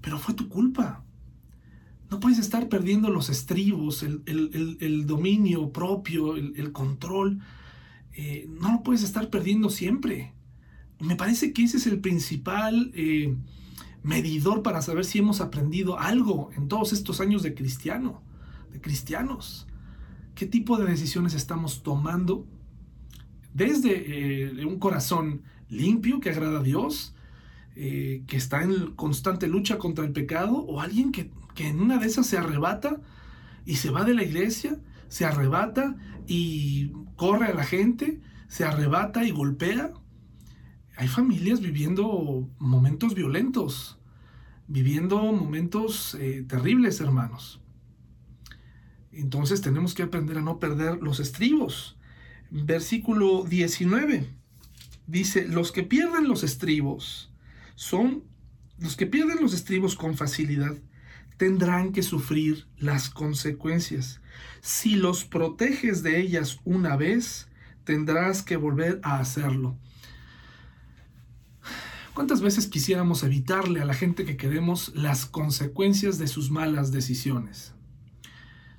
pero 0.00 0.18
fue 0.18 0.34
tu 0.34 0.48
culpa. 0.48 1.04
No 2.10 2.20
puedes 2.20 2.38
estar 2.38 2.68
perdiendo 2.68 3.10
los 3.10 3.28
estribos, 3.28 4.02
el, 4.02 5.06
dominio 5.06 5.72
propio, 5.72 6.36
el, 6.36 6.72
control. 6.72 7.40
Eh, 8.14 8.48
no 8.48 8.72
lo 8.72 8.82
puedes 8.82 9.02
estar 9.02 9.28
perdiendo 9.28 9.68
siempre. 9.68 10.32
Me 11.00 11.16
parece 11.16 11.52
que 11.52 11.64
ese 11.64 11.76
es 11.76 11.86
el 11.86 12.00
principal 12.00 12.90
eh, 12.94 13.36
medidor 14.02 14.62
para 14.62 14.82
saber 14.82 15.04
si 15.04 15.18
hemos 15.18 15.40
aprendido 15.40 15.98
algo 15.98 16.50
en 16.56 16.68
todos 16.68 16.92
estos 16.92 17.20
años 17.20 17.42
de 17.42 17.54
cristiano, 17.54 18.22
de 18.72 18.80
cristianos. 18.80 19.66
¿Qué 20.34 20.46
tipo 20.46 20.76
de 20.78 20.86
decisiones 20.86 21.34
estamos 21.34 21.82
tomando? 21.82 22.46
Desde 23.52 24.52
eh, 24.60 24.64
un 24.64 24.78
corazón 24.78 25.42
limpio 25.68 26.20
que 26.20 26.30
agrada 26.30 26.60
a 26.60 26.62
Dios, 26.62 27.14
que 27.74 28.26
está 28.30 28.64
en 28.64 28.96
constante 28.96 29.46
lucha 29.46 29.78
contra 29.78 30.04
el 30.04 30.10
pecado, 30.10 30.56
o 30.56 30.80
alguien 30.80 31.12
que 31.12 31.30
que 31.58 31.66
en 31.66 31.80
una 31.80 31.98
de 31.98 32.06
esas 32.06 32.28
se 32.28 32.38
arrebata 32.38 33.00
y 33.66 33.76
se 33.76 33.90
va 33.90 34.04
de 34.04 34.14
la 34.14 34.22
iglesia, 34.22 34.78
se 35.08 35.24
arrebata 35.24 35.96
y 36.28 36.92
corre 37.16 37.46
a 37.46 37.54
la 37.54 37.64
gente, 37.64 38.20
se 38.46 38.64
arrebata 38.64 39.24
y 39.24 39.32
golpea. 39.32 39.92
Hay 40.98 41.06
familias 41.06 41.60
viviendo 41.60 42.50
momentos 42.58 43.14
violentos, 43.14 44.00
viviendo 44.66 45.16
momentos 45.32 46.16
eh, 46.16 46.44
terribles, 46.48 47.00
hermanos. 47.00 47.60
Entonces 49.12 49.60
tenemos 49.60 49.94
que 49.94 50.02
aprender 50.02 50.38
a 50.38 50.42
no 50.42 50.58
perder 50.58 51.00
los 51.00 51.20
estribos. 51.20 51.96
Versículo 52.50 53.44
19 53.44 54.28
dice, 55.06 55.46
los 55.46 55.70
que 55.70 55.84
pierden 55.84 56.26
los 56.26 56.42
estribos 56.42 57.32
son 57.76 58.24
los 58.80 58.96
que 58.96 59.06
pierden 59.06 59.38
los 59.40 59.54
estribos 59.54 59.94
con 59.94 60.16
facilidad 60.16 60.74
tendrán 61.36 61.92
que 61.92 62.02
sufrir 62.02 62.66
las 62.76 63.08
consecuencias. 63.08 64.20
Si 64.62 64.96
los 64.96 65.24
proteges 65.24 66.02
de 66.02 66.18
ellas 66.18 66.58
una 66.64 66.96
vez, 66.96 67.46
tendrás 67.84 68.42
que 68.42 68.56
volver 68.56 68.98
a 69.04 69.20
hacerlo. 69.20 69.78
¿Cuántas 72.18 72.40
veces 72.40 72.66
quisiéramos 72.66 73.22
evitarle 73.22 73.80
a 73.80 73.84
la 73.84 73.94
gente 73.94 74.24
que 74.24 74.36
queremos 74.36 74.90
las 74.96 75.24
consecuencias 75.24 76.18
de 76.18 76.26
sus 76.26 76.50
malas 76.50 76.90
decisiones? 76.90 77.74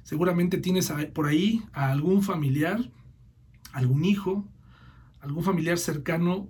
Seguramente 0.04 0.58
tienes 0.58 0.92
por 1.14 1.28
ahí 1.28 1.64
a 1.72 1.90
algún 1.90 2.22
familiar, 2.22 2.92
algún 3.72 4.04
hijo, 4.04 4.46
algún 5.22 5.46
familiar 5.46 5.78
cercano 5.78 6.50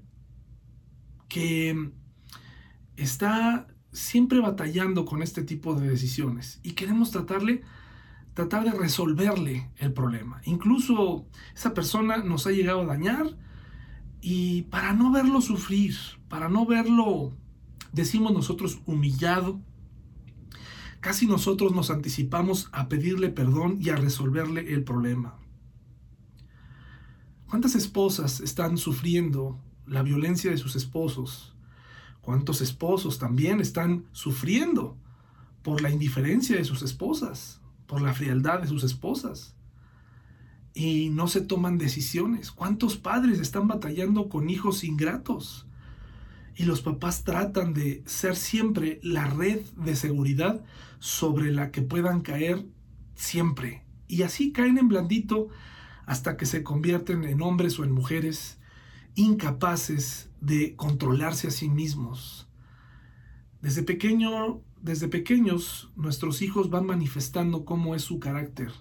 que 1.28 1.92
está 2.98 3.68
siempre 3.92 4.40
batallando 4.40 5.06
con 5.06 5.22
este 5.22 5.44
tipo 5.44 5.76
de 5.76 5.88
decisiones 5.88 6.60
y 6.64 6.72
queremos 6.72 7.12
tratarle, 7.12 7.62
tratar 8.34 8.64
de 8.64 8.72
resolverle 8.72 9.70
el 9.78 9.94
problema. 9.94 10.42
Incluso 10.44 11.28
esa 11.54 11.76
persona 11.76 12.18
nos 12.18 12.48
ha 12.48 12.50
llegado 12.50 12.82
a 12.82 12.88
dañar 12.88 13.38
y 14.22 14.64
para 14.64 14.94
no 14.94 15.12
verlo 15.12 15.42
sufrir, 15.42 15.96
para 16.28 16.50
no 16.50 16.66
verlo, 16.66 17.34
decimos 17.92 18.34
nosotros, 18.34 18.80
humillado, 18.86 19.60
casi 21.00 21.26
nosotros 21.26 21.74
nos 21.74 21.90
anticipamos 21.90 22.70
a 22.72 22.90
pedirle 22.90 23.30
perdón 23.30 23.78
y 23.82 23.90
a 23.90 23.96
resolverle 23.96 24.74
el 24.74 24.84
problema. 24.84 25.36
¿Cuántas 27.50 27.76
esposas 27.76 28.42
están 28.42 28.78
sufriendo 28.78 29.60
la 29.88 30.04
violencia 30.04 30.52
de 30.52 30.58
sus 30.58 30.76
esposos? 30.76 31.56
¿Cuántos 32.22 32.62
esposos 32.62 33.18
también 33.18 33.60
están 33.60 34.06
sufriendo 34.12 34.98
por 35.64 35.82
la 35.82 35.90
indiferencia 35.90 36.58
de 36.58 36.64
sus 36.64 36.84
esposas, 36.84 37.60
por 37.88 38.02
la 38.02 38.14
frialdad 38.14 38.62
de 38.62 38.68
sus 38.68 38.84
esposas? 38.84 39.56
Y 40.74 41.10
no 41.10 41.28
se 41.28 41.42
toman 41.42 41.78
decisiones. 41.78 42.52
¿Cuántos 42.52 42.98
padres 42.98 43.40
están 43.40 43.68
batallando 43.68 44.30
con 44.30 44.50
hijos 44.50 44.84
ingratos? 44.84 45.66
Y 46.56 46.64
los 46.64 46.82
papás 46.82 47.24
tratan 47.24 47.74
de 47.74 48.04
ser 48.06 48.36
siempre 48.36 49.00
la 49.02 49.26
red 49.26 49.62
de 49.78 49.96
seguridad 49.96 50.64
sobre 51.00 51.52
la 51.52 51.72
que 51.72 51.82
puedan 51.82 52.22
caer 52.22 52.66
siempre. 53.16 53.86
Y 54.08 54.24
así 54.24 54.52
caen 54.52 54.78
en 54.78 54.88
blandito 54.88 55.50
hasta 56.06 56.38
que 56.38 56.46
se 56.46 56.64
convierten 56.64 57.24
en 57.24 57.42
hombres 57.42 57.80
o 57.80 57.84
en 57.84 57.92
mujeres 57.92 58.60
incapaces 59.16 60.30
de 60.42 60.76
controlarse 60.76 61.48
a 61.48 61.52
sí 61.52 61.70
mismos. 61.70 62.48
Desde 63.62 63.84
pequeño, 63.84 64.62
desde 64.82 65.08
pequeños 65.08 65.92
nuestros 65.96 66.42
hijos 66.42 66.70
van 66.70 66.86
manifestando 66.86 67.66
cómo 67.66 67.96
es 67.96 68.04
su 68.04 68.20
carácter. 68.20 68.72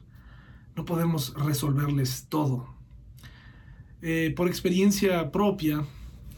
No 0.79 0.85
podemos 0.85 1.35
resolverles 1.35 2.27
todo. 2.29 2.69
Eh, 4.01 4.33
por 4.37 4.47
experiencia 4.47 5.33
propia, 5.33 5.85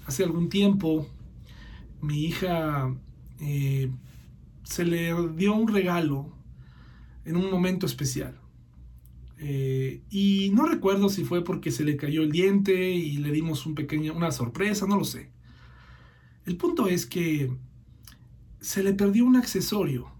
hace 0.06 0.24
algún 0.24 0.48
tiempo 0.48 1.06
mi 2.00 2.24
hija 2.24 2.96
eh, 3.38 3.90
se 4.62 4.86
le 4.86 5.14
dio 5.36 5.52
un 5.52 5.68
regalo 5.68 6.32
en 7.26 7.36
un 7.36 7.50
momento 7.50 7.84
especial. 7.84 8.40
Eh, 9.36 10.00
y 10.08 10.50
no 10.54 10.64
recuerdo 10.64 11.10
si 11.10 11.22
fue 11.22 11.44
porque 11.44 11.70
se 11.70 11.84
le 11.84 11.98
cayó 11.98 12.22
el 12.22 12.32
diente 12.32 12.92
y 12.92 13.18
le 13.18 13.32
dimos 13.32 13.66
un 13.66 13.74
pequeño, 13.74 14.14
una 14.14 14.30
sorpresa, 14.30 14.86
no 14.86 14.96
lo 14.96 15.04
sé. 15.04 15.28
El 16.46 16.56
punto 16.56 16.88
es 16.88 17.04
que 17.04 17.52
se 18.62 18.82
le 18.82 18.94
perdió 18.94 19.26
un 19.26 19.36
accesorio 19.36 20.10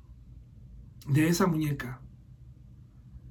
de 1.09 1.29
esa 1.29 1.47
muñeca. 1.47 2.03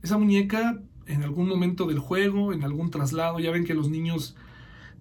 Esa 0.02 0.18
muñeca 0.18 0.82
en 1.06 1.24
algún 1.24 1.48
momento 1.48 1.88
del 1.88 2.00
juego, 2.00 2.54
en 2.54 2.64
algún 2.64 2.92
traslado, 2.92 3.40
ya 3.40 3.52
ven 3.52 3.66
que 3.66 3.74
los 3.74 3.90
niños 3.90 4.36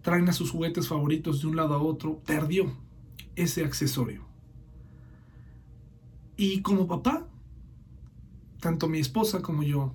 traen 0.03 0.29
a 0.29 0.33
sus 0.33 0.51
juguetes 0.51 0.89
favoritos 0.89 1.43
de 1.43 1.49
un 1.49 1.57
lado 1.57 1.75
a 1.75 1.83
otro, 1.83 2.21
perdió 2.25 2.73
ese 3.37 3.65
accesorio. 3.65 4.27
Y 6.37 6.63
como 6.63 6.87
papá, 6.87 7.29
tanto 8.61 8.89
mi 8.89 8.99
esposa 8.99 9.43
como 9.43 9.63
yo, 9.63 9.93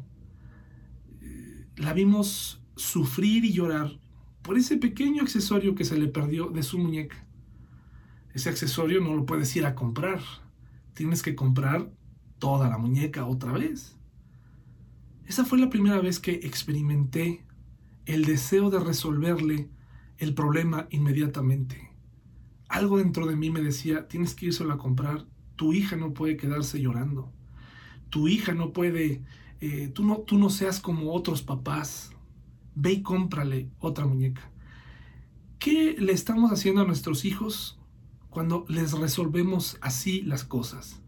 eh, 1.21 1.65
la 1.77 1.93
vimos 1.93 2.61
sufrir 2.75 3.45
y 3.45 3.53
llorar 3.53 3.99
por 4.43 4.57
ese 4.57 4.77
pequeño 4.77 5.23
accesorio 5.23 5.73
que 5.73 5.85
se 5.85 5.97
le 5.97 6.07
perdió 6.07 6.47
de 6.47 6.63
su 6.63 6.77
muñeca. 6.77 7.25
Ese 8.33 8.49
accesorio 8.49 8.99
no 8.99 9.15
lo 9.15 9.25
puedes 9.25 9.55
ir 9.55 9.65
a 9.65 9.73
comprar. 9.73 10.19
Tienes 10.93 11.23
que 11.23 11.33
comprar 11.33 11.89
toda 12.39 12.69
la 12.69 12.77
muñeca 12.77 13.25
otra 13.25 13.51
vez. 13.53 13.95
Esa 15.25 15.45
fue 15.45 15.57
la 15.57 15.69
primera 15.69 15.99
vez 16.01 16.19
que 16.19 16.33
experimenté 16.43 17.45
el 18.05 18.25
deseo 18.25 18.69
de 18.69 18.79
resolverle 18.79 19.69
el 20.17 20.33
problema 20.33 20.87
inmediatamente. 20.89 21.91
Algo 22.67 22.97
dentro 22.97 23.25
de 23.27 23.35
mí 23.35 23.49
me 23.49 23.61
decía, 23.61 24.07
tienes 24.07 24.35
que 24.35 24.47
irse 24.47 24.63
a 24.63 24.77
comprar, 24.77 25.25
tu 25.55 25.73
hija 25.73 25.95
no 25.95 26.13
puede 26.13 26.37
quedarse 26.37 26.81
llorando, 26.81 27.31
tu 28.09 28.27
hija 28.27 28.53
no 28.53 28.73
puede, 28.73 29.21
eh, 29.61 29.89
tú, 29.93 30.03
no, 30.05 30.19
tú 30.19 30.37
no 30.37 30.49
seas 30.49 30.79
como 30.79 31.13
otros 31.13 31.41
papás, 31.41 32.11
ve 32.75 32.93
y 32.93 33.01
cómprale 33.01 33.69
otra 33.79 34.05
muñeca. 34.05 34.49
¿Qué 35.59 35.95
le 35.97 36.11
estamos 36.11 36.51
haciendo 36.51 36.81
a 36.81 36.85
nuestros 36.85 37.23
hijos 37.23 37.79
cuando 38.29 38.65
les 38.67 38.91
resolvemos 38.91 39.77
así 39.81 40.21
las 40.21 40.43
cosas? 40.43 41.01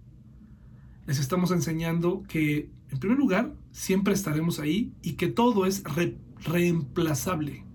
Les 1.07 1.19
estamos 1.19 1.51
enseñando 1.51 2.23
que, 2.23 2.69
en 2.89 2.99
primer 2.99 3.17
lugar, 3.17 3.53
siempre 3.71 4.13
estaremos 4.13 4.59
ahí 4.59 4.93
y 5.01 5.13
que 5.13 5.27
todo 5.27 5.65
es 5.65 5.83
reemplazable 6.45 7.65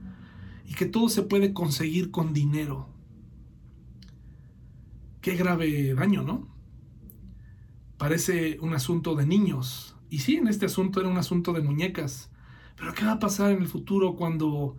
y 0.66 0.75
que 0.75 0.87
todo 0.87 1.09
se 1.09 1.23
puede 1.23 1.53
conseguir 1.53 2.11
con 2.11 2.33
dinero 2.33 2.90
Qué 5.20 5.37
grave 5.37 5.94
daño, 5.94 6.23
¿no? 6.23 6.49
Parece 7.99 8.59
un 8.61 8.73
asunto 8.73 9.14
de 9.14 9.27
niños. 9.27 9.94
Y 10.09 10.20
sí, 10.20 10.37
en 10.37 10.49
este 10.49 10.64
asunto 10.64 10.99
era 11.01 11.11
un 11.11 11.18
asunto 11.18 11.53
de 11.53 11.61
muñecas. 11.61 12.31
Pero 12.77 12.94
¿qué 12.94 13.05
va 13.05 13.12
a 13.12 13.18
pasar 13.18 13.51
en 13.51 13.61
el 13.61 13.68
futuro 13.68 14.16
cuando 14.16 14.79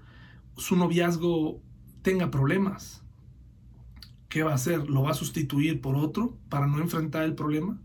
su 0.57 0.75
noviazgo 0.75 1.61
tenga 2.01 2.31
problemas? 2.31 3.03
¿Qué 4.29 4.41
va 4.41 4.51
a 4.51 4.55
hacer? 4.55 4.89
¿Lo 4.89 5.03
va 5.03 5.11
a 5.11 5.13
sustituir 5.13 5.79
por 5.79 5.95
otro 5.95 6.35
para 6.49 6.65
no 6.65 6.79
enfrentar 6.79 7.23
el 7.23 7.35
problema? 7.35 7.79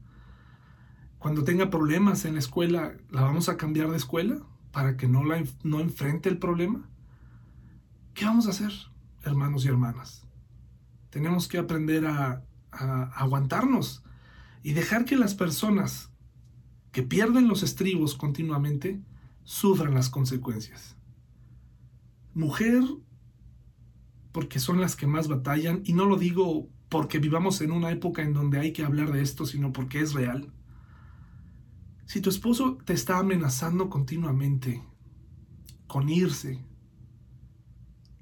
Cuando 1.19 1.45
tenga 1.45 1.71
problemas 1.71 2.25
en 2.25 2.35
la 2.35 2.41
escuela, 2.41 2.97
¿la 3.11 3.23
vamos 3.23 3.49
a 3.49 3.57
cambiar 3.57 3.91
de 3.91 3.97
escuela 3.97 4.39
para 4.71 4.97
que 4.97 5.09
no, 5.09 5.25
la, 5.25 5.43
no 5.63 5.81
enfrente 5.81 6.29
el 6.29 6.39
problema? 6.39 6.89
¿Qué 8.15 8.25
vamos 8.25 8.47
a 8.47 8.51
hacer, 8.51 8.73
hermanos 9.25 9.65
y 9.65 9.69
hermanas? 9.69 10.27
Tenemos 11.11 11.49
que 11.49 11.59
aprender 11.59 12.07
a, 12.07 12.43
aguantarnos 12.71 14.05
y 14.63 14.75
dejar 14.75 15.07
que 15.07 15.17
las 15.17 15.35
personas 15.35 16.11
que 16.93 17.03
pierden 17.03 17.49
los 17.49 17.63
estribos 17.63 18.15
continuamente 18.15 19.01
sufran 19.45 19.95
las 19.95 20.11
consecuencias. 20.11 20.97
Mujer, 22.35 22.83
porque 24.33 24.59
son 24.59 24.81
las 24.81 24.95
que 24.95 25.07
más 25.07 25.29
batallan, 25.29 25.81
y 25.85 25.95
no 25.95 26.05
lo 26.05 26.17
digo 26.17 26.69
porque 26.89 27.19
vivamos 27.19 27.61
en 27.63 27.71
una 27.71 27.91
época 27.91 28.23
en 28.23 28.35
donde 28.35 28.59
hay 28.59 28.73
que 28.73 28.85
hablar 28.85 29.13
de 29.13 29.23
esto, 29.23 29.47
sino 29.47 29.73
porque 29.73 30.01
es 30.01 30.13
real. 30.13 30.53
Si 32.07 32.21
tu 32.21 32.31
esposo 32.31 32.79
te 32.85 32.93
está 32.93 33.19
amenazando 33.19 33.91
continuamente 33.91 34.83
con 35.89 36.09
irse, 36.09 36.65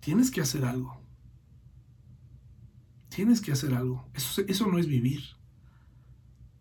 tienes 0.01 0.31
que 0.31 0.41
hacer 0.41 0.65
algo. 0.65 1.01
Tienes 3.11 3.41
que 3.41 3.53
hacer 3.53 3.75
algo. 3.75 4.09
Eso, 4.15 4.43
eso 4.49 4.67
no 4.67 4.79
es 4.79 4.87
vivir. 4.87 5.23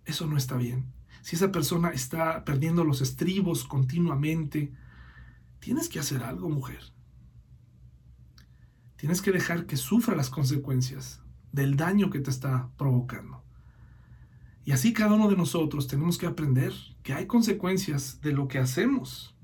Eso 0.06 0.28
no 0.28 0.38
está 0.38 0.58
bien. 0.58 0.94
Si 1.22 1.38
esa 1.38 1.52
persona 1.52 1.90
está 1.90 2.44
perdiendo 2.44 2.84
los 2.84 3.02
estribos 3.02 3.64
continuamente, 3.64 4.74
tienes 5.60 5.88
que 5.88 6.00
hacer 6.00 6.24
algo, 6.24 6.50
mujer. 6.50 6.82
Tienes 8.98 9.22
que 9.22 9.32
dejar 9.32 9.66
que 9.66 9.78
sufra 9.78 10.16
las 10.16 10.30
consecuencias 10.30 11.22
del 11.54 11.78
daño 11.78 12.10
que 12.10 12.20
te 12.20 12.30
está 12.30 12.70
provocando. 12.78 13.43
Y 14.66 14.72
así 14.72 14.94
cada 14.94 15.14
uno 15.14 15.30
de 15.30 15.36
nosotros 15.36 15.88
tenemos 15.88 16.18
que 16.18 16.26
aprender 16.26 16.74
que 17.04 17.14
hay 17.14 17.26
consecuencias 17.26 18.22
de 18.22 18.32
lo 18.32 18.48
que 18.48 18.60
hacemos. 18.60 19.36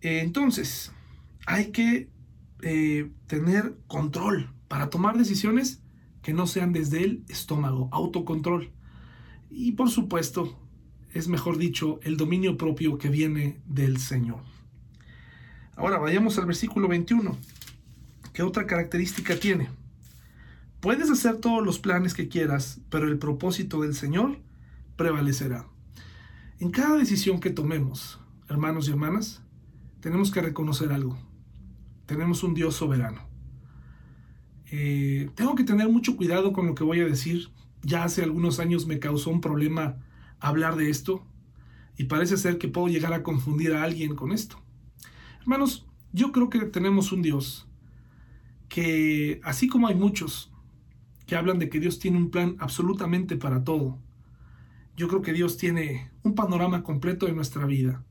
Entonces, 0.00 0.92
hay 1.46 1.70
que 1.70 2.10
eh, 2.62 3.10
tener 3.26 3.76
control 3.86 4.50
para 4.68 4.88
tomar 4.88 5.18
decisiones 5.18 5.82
que 6.22 6.32
no 6.32 6.46
sean 6.46 6.72
desde 6.72 7.04
el 7.04 7.24
estómago, 7.28 7.88
autocontrol. 7.92 8.70
Y 9.50 9.72
por 9.72 9.90
supuesto, 9.90 10.58
es 11.12 11.28
mejor 11.28 11.58
dicho, 11.58 12.00
el 12.02 12.16
dominio 12.16 12.56
propio 12.56 12.96
que 12.96 13.08
viene 13.08 13.60
del 13.66 13.98
Señor. 13.98 14.40
Ahora 15.76 15.98
vayamos 15.98 16.38
al 16.38 16.46
versículo 16.46 16.88
21. 16.88 17.36
¿Qué 18.32 18.42
otra 18.42 18.66
característica 18.66 19.36
tiene? 19.36 19.68
Puedes 20.82 21.12
hacer 21.12 21.36
todos 21.36 21.64
los 21.64 21.78
planes 21.78 22.12
que 22.12 22.26
quieras, 22.26 22.80
pero 22.90 23.06
el 23.06 23.16
propósito 23.16 23.82
del 23.82 23.94
Señor 23.94 24.40
prevalecerá. 24.96 25.68
En 26.58 26.72
cada 26.72 26.96
decisión 26.96 27.38
que 27.38 27.50
tomemos, 27.50 28.18
hermanos 28.48 28.88
y 28.88 28.90
hermanas, 28.90 29.44
tenemos 30.00 30.32
que 30.32 30.42
reconocer 30.42 30.92
algo. 30.92 31.16
Tenemos 32.06 32.42
un 32.42 32.54
Dios 32.54 32.74
soberano. 32.74 33.20
Eh, 34.72 35.30
tengo 35.36 35.54
que 35.54 35.62
tener 35.62 35.88
mucho 35.88 36.16
cuidado 36.16 36.52
con 36.52 36.66
lo 36.66 36.74
que 36.74 36.82
voy 36.82 36.98
a 36.98 37.06
decir. 37.06 37.50
Ya 37.82 38.02
hace 38.02 38.24
algunos 38.24 38.58
años 38.58 38.84
me 38.84 38.98
causó 38.98 39.30
un 39.30 39.40
problema 39.40 39.98
hablar 40.40 40.74
de 40.74 40.90
esto 40.90 41.24
y 41.96 42.04
parece 42.04 42.36
ser 42.36 42.58
que 42.58 42.66
puedo 42.66 42.88
llegar 42.88 43.12
a 43.12 43.22
confundir 43.22 43.72
a 43.72 43.84
alguien 43.84 44.16
con 44.16 44.32
esto. 44.32 44.60
Hermanos, 45.42 45.86
yo 46.12 46.32
creo 46.32 46.50
que 46.50 46.58
tenemos 46.62 47.12
un 47.12 47.22
Dios 47.22 47.68
que, 48.68 49.40
así 49.44 49.68
como 49.68 49.86
hay 49.86 49.94
muchos 49.94 50.51
que 51.32 51.38
hablan 51.38 51.58
de 51.58 51.70
que 51.70 51.80
Dios 51.80 51.98
tiene 51.98 52.18
un 52.18 52.28
plan 52.28 52.56
absolutamente 52.58 53.38
para 53.38 53.64
todo, 53.64 53.98
yo 54.98 55.08
creo 55.08 55.22
que 55.22 55.32
Dios 55.32 55.56
tiene 55.56 56.10
un 56.22 56.34
panorama 56.34 56.82
completo 56.82 57.24
de 57.24 57.32
nuestra 57.32 57.64
vida. 57.64 58.04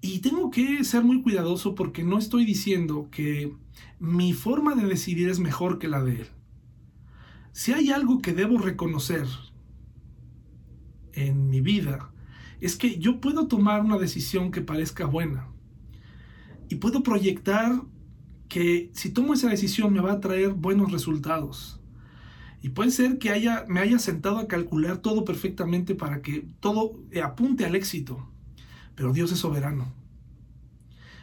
Y 0.00 0.20
tengo 0.20 0.52
que 0.52 0.84
ser 0.84 1.02
muy 1.02 1.22
cuidadoso 1.22 1.74
porque 1.74 2.04
no 2.04 2.18
estoy 2.18 2.44
diciendo 2.44 3.08
que 3.10 3.52
mi 3.98 4.32
forma 4.32 4.76
de 4.76 4.86
decidir 4.86 5.28
es 5.28 5.40
mejor 5.40 5.80
que 5.80 5.88
la 5.88 6.04
de 6.04 6.20
Él. 6.20 6.26
Si 7.50 7.72
hay 7.72 7.90
algo 7.90 8.22
que 8.22 8.32
debo 8.32 8.58
reconocer 8.58 9.26
en 11.14 11.50
mi 11.50 11.60
vida, 11.60 12.12
es 12.60 12.76
que 12.76 13.00
yo 13.00 13.20
puedo 13.20 13.48
tomar 13.48 13.80
una 13.80 13.98
decisión 13.98 14.52
que 14.52 14.60
parezca 14.60 15.04
buena. 15.04 15.48
Y 16.68 16.76
puedo 16.76 17.02
proyectar 17.02 17.82
que 18.48 18.88
si 18.92 19.10
tomo 19.10 19.34
esa 19.34 19.48
decisión 19.48 19.92
me 19.92 20.00
va 20.00 20.12
a 20.12 20.20
traer 20.20 20.52
buenos 20.52 20.92
resultados. 20.92 21.80
Y 22.62 22.70
puede 22.70 22.90
ser 22.90 23.18
que 23.18 23.30
haya, 23.30 23.64
me 23.68 23.80
haya 23.80 23.98
sentado 23.98 24.38
a 24.38 24.48
calcular 24.48 24.98
todo 24.98 25.24
perfectamente 25.24 25.94
para 25.94 26.22
que 26.22 26.48
todo 26.60 26.98
apunte 27.22 27.64
al 27.64 27.74
éxito. 27.74 28.28
Pero 28.94 29.12
Dios 29.12 29.30
es 29.32 29.38
soberano. 29.38 29.92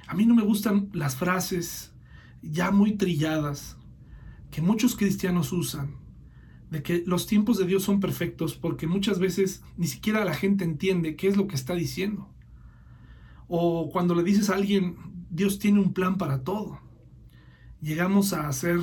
A 0.07 0.13
mí 0.13 0.25
no 0.25 0.35
me 0.35 0.43
gustan 0.43 0.89
las 0.93 1.15
frases 1.15 1.91
ya 2.41 2.71
muy 2.71 2.93
trilladas 2.95 3.77
que 4.51 4.61
muchos 4.61 4.95
cristianos 4.95 5.51
usan, 5.51 5.95
de 6.69 6.83
que 6.83 7.03
los 7.07 7.25
tiempos 7.25 7.57
de 7.57 7.65
Dios 7.65 7.83
son 7.83 7.99
perfectos 7.99 8.55
porque 8.55 8.85
muchas 8.85 9.17
veces 9.17 9.63
ni 9.77 9.87
siquiera 9.87 10.25
la 10.25 10.35
gente 10.35 10.63
entiende 10.63 11.15
qué 11.15 11.27
es 11.27 11.37
lo 11.37 11.47
que 11.47 11.55
está 11.55 11.73
diciendo. 11.73 12.29
O 13.47 13.89
cuando 13.91 14.13
le 14.13 14.23
dices 14.23 14.49
a 14.49 14.55
alguien, 14.55 14.97
Dios 15.29 15.57
tiene 15.57 15.79
un 15.79 15.93
plan 15.93 16.17
para 16.17 16.43
todo. 16.43 16.79
Llegamos 17.81 18.33
a 18.33 18.47
hacer 18.47 18.81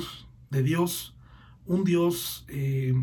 de 0.49 0.63
Dios 0.63 1.15
un 1.71 1.83
Dios 1.83 2.45
eh, 2.47 2.93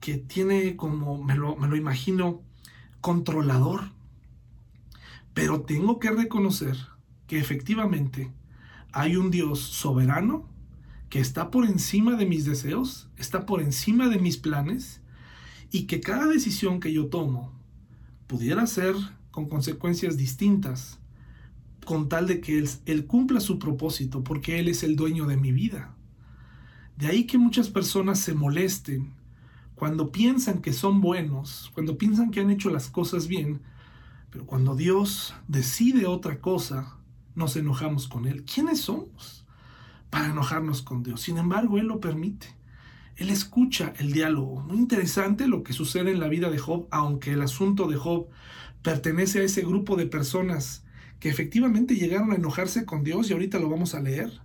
que 0.00 0.16
tiene 0.16 0.76
como, 0.76 1.22
me 1.22 1.36
lo, 1.36 1.56
me 1.56 1.68
lo 1.68 1.76
imagino, 1.76 2.42
controlador. 3.00 3.90
Pero 5.34 5.62
tengo 5.62 5.98
que 5.98 6.10
reconocer 6.10 6.76
que 7.26 7.38
efectivamente 7.38 8.30
hay 8.92 9.16
un 9.16 9.30
Dios 9.30 9.60
soberano 9.60 10.48
que 11.08 11.20
está 11.20 11.50
por 11.50 11.66
encima 11.66 12.16
de 12.16 12.26
mis 12.26 12.44
deseos, 12.44 13.08
está 13.16 13.44
por 13.44 13.60
encima 13.60 14.08
de 14.08 14.18
mis 14.18 14.38
planes 14.38 15.00
y 15.70 15.84
que 15.84 16.00
cada 16.00 16.26
decisión 16.26 16.80
que 16.80 16.92
yo 16.92 17.06
tomo 17.06 17.52
pudiera 18.26 18.66
ser 18.66 18.94
con 19.30 19.48
consecuencias 19.48 20.16
distintas 20.16 20.98
con 21.84 22.08
tal 22.08 22.26
de 22.26 22.40
que 22.40 22.58
él, 22.58 22.68
él, 22.86 23.06
cumpla 23.06 23.40
su 23.40 23.58
propósito 23.58 24.22
porque 24.22 24.58
Él 24.58 24.68
es 24.68 24.82
el 24.82 24.96
dueño 24.96 25.26
de 25.26 25.36
mi 25.36 25.52
vida. 25.52 25.94
De 26.96 27.06
ahí 27.06 27.24
que 27.24 27.38
muchas 27.38 27.68
personas 27.68 28.18
se 28.18 28.34
molesten 28.34 29.12
cuando 29.74 30.12
piensan 30.12 30.62
que 30.62 30.72
son 30.72 31.00
buenos, 31.00 31.70
cuando 31.74 31.98
piensan 31.98 32.30
que 32.30 32.40
han 32.40 32.50
hecho 32.50 32.70
las 32.70 32.88
cosas 32.88 33.26
bien, 33.26 33.60
pero 34.30 34.46
cuando 34.46 34.76
Dios 34.76 35.34
decide 35.48 36.06
otra 36.06 36.40
cosa, 36.40 36.96
nos 37.34 37.56
enojamos 37.56 38.08
con 38.08 38.26
Él. 38.26 38.44
¿Quiénes 38.44 38.82
somos 38.82 39.44
para 40.10 40.30
enojarnos 40.30 40.82
con 40.82 41.02
Dios? 41.02 41.20
Sin 41.20 41.38
embargo, 41.38 41.78
Él 41.78 41.86
lo 41.86 42.00
permite. 42.00 42.46
Él 43.16 43.30
escucha 43.30 43.92
el 43.98 44.12
diálogo. 44.12 44.60
Muy 44.60 44.78
interesante 44.78 45.46
lo 45.46 45.62
que 45.62 45.72
sucede 45.72 46.12
en 46.12 46.20
la 46.20 46.28
vida 46.28 46.50
de 46.50 46.58
Job, 46.58 46.86
aunque 46.90 47.32
el 47.32 47.42
asunto 47.42 47.88
de 47.88 47.96
Job 47.96 48.28
pertenece 48.82 49.40
a 49.40 49.44
ese 49.44 49.62
grupo 49.62 49.96
de 49.96 50.06
personas 50.06 50.84
que 51.20 51.28
efectivamente 51.28 51.94
llegaron 51.94 52.32
a 52.32 52.36
enojarse 52.36 52.84
con 52.84 53.04
Dios 53.04 53.30
y 53.30 53.32
ahorita 53.32 53.58
lo 53.58 53.68
vamos 53.68 53.94
a 53.94 54.00
leer, 54.00 54.40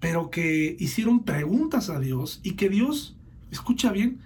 pero 0.00 0.30
que 0.30 0.76
hicieron 0.78 1.24
preguntas 1.24 1.90
a 1.90 1.98
Dios 1.98 2.40
y 2.42 2.52
que 2.52 2.68
Dios, 2.68 3.16
escucha 3.50 3.92
bien, 3.92 4.20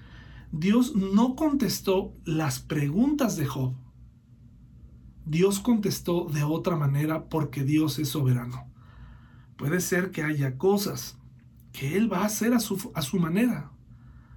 Dios 0.52 0.96
no 0.96 1.37
contestó 1.37 2.12
las 2.24 2.59
preguntas 2.61 3.37
de 3.37 3.46
Job, 3.46 3.74
Dios 5.24 5.61
contestó 5.61 6.24
de 6.24 6.42
otra 6.42 6.76
manera 6.76 7.28
porque 7.28 7.62
Dios 7.62 7.98
es 7.98 8.09
soberano. 8.09 8.66
Puede 9.56 9.80
ser 9.80 10.11
que 10.11 10.22
haya 10.22 10.59
cosas 10.59 11.18
que 11.72 11.96
Él 11.96 12.12
va 12.12 12.22
a 12.22 12.26
hacer 12.26 12.52
a 12.54 12.61
su, 12.61 12.90
a 12.94 13.02
su 13.02 13.18
manera, 13.20 13.70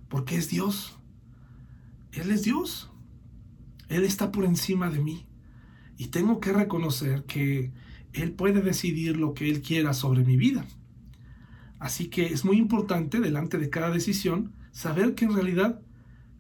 porque 0.10 0.38
es 0.38 0.50
Dios. 0.50 1.00
Él 2.12 2.30
es 2.30 2.44
Dios. 2.44 2.92
Él 3.90 4.04
está 4.04 4.32
por 4.32 4.46
encima 4.46 4.90
de 4.90 5.00
mí. 5.00 5.26
Y 5.98 6.08
tengo 6.08 6.40
que 6.40 6.54
reconocer 6.54 7.24
que 7.24 7.72
Él 8.14 8.34
puede 8.34 8.62
decidir 8.62 9.18
lo 9.18 9.34
que 9.34 9.50
Él 9.50 9.62
quiera 9.62 9.94
sobre 9.94 10.24
mi 10.24 10.38
vida. 10.38 10.66
Así 11.84 12.08
que 12.08 12.28
es 12.28 12.46
muy 12.46 12.58
importante 12.58 13.20
delante 13.20 13.58
de 13.58 13.70
cada 13.70 13.92
decisión 13.92 14.54
saber 14.72 15.16
que 15.16 15.26
en 15.26 15.34
realidad 15.34 15.82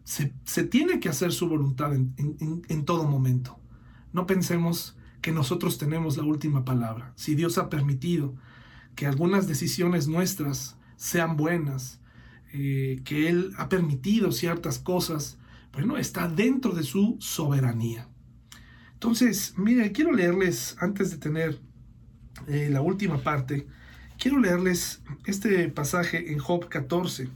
se, 0.05 0.31
tiene 0.63 1.01
que 1.01 1.09
hacer 1.09 1.33
su 1.33 1.49
voluntad 1.49 1.93
en, 1.93 2.13
en 2.17 2.85
todo 2.85 3.03
momento. 3.03 3.59
No 4.13 4.25
pensemos 4.25 4.95
que 5.19 5.33
nosotros 5.33 5.77
tenemos 5.77 6.15
la 6.15 6.23
última 6.23 6.63
palabra. 6.63 7.11
Si 7.17 7.35
Dios 7.35 7.57
ha 7.57 7.69
permitido 7.69 8.35
que 8.95 9.05
algunas 9.05 9.45
decisiones 9.45 10.07
nuestras 10.07 10.77
sean 10.95 11.35
buenas, 11.35 11.99
eh, 12.53 13.01
que 13.03 13.27
Él 13.27 13.51
ha 13.57 13.67
permitido 13.67 14.31
ciertas 14.31 14.79
cosas, 14.79 15.39
bueno, 15.73 15.97
está 15.97 16.29
dentro 16.29 16.71
de 16.71 16.83
su 16.83 17.17
soberanía. 17.19 18.07
Entonces, 18.93 19.55
mire, 19.57 19.91
quiero 19.91 20.13
leerles, 20.13 20.77
antes 20.79 21.11
de 21.11 21.17
tener 21.17 21.59
eh, 22.47 22.69
la 22.71 22.79
última 22.79 23.17
parte, 23.17 23.67
quiero 24.19 24.39
leerles 24.39 25.01
este 25.25 25.69
pasaje 25.69 26.31
en 26.31 26.39
Job 26.39 26.67
14. 26.69 27.27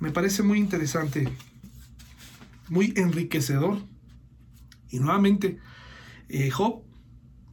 Me 0.00 0.10
parece 0.10 0.42
muy 0.42 0.58
interesante, 0.58 1.28
muy 2.68 2.92
enriquecedor. 2.96 3.78
Y 4.90 4.98
nuevamente, 4.98 5.58
eh, 6.28 6.50
Job 6.50 6.82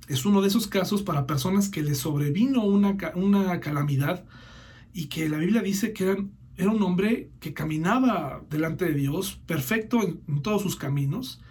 es 0.07 0.25
uno 0.25 0.41
de 0.41 0.47
esos 0.49 0.67
casos 0.67 1.01
para 1.03 1.25
personas 1.25 1.69
que 1.69 1.81
le 1.81 1.95
sobrevino 1.95 2.63
una, 2.63 2.97
una 3.15 3.59
calamidad 3.59 4.25
y 4.93 5.05
que 5.05 5.29
la 5.29 5.37
Biblia 5.37 5.61
dice 5.61 5.93
que 5.93 6.27
era 6.57 6.71
un 6.71 6.83
hombre 6.83 7.31
que 7.39 7.53
caminaba 7.53 8.43
delante 8.49 8.85
de 8.85 8.93
Dios, 8.93 9.39
perfecto 9.45 10.01
en, 10.03 10.41
todos 10.41 10.61
sus 10.61 10.75
caminos. 10.75 11.41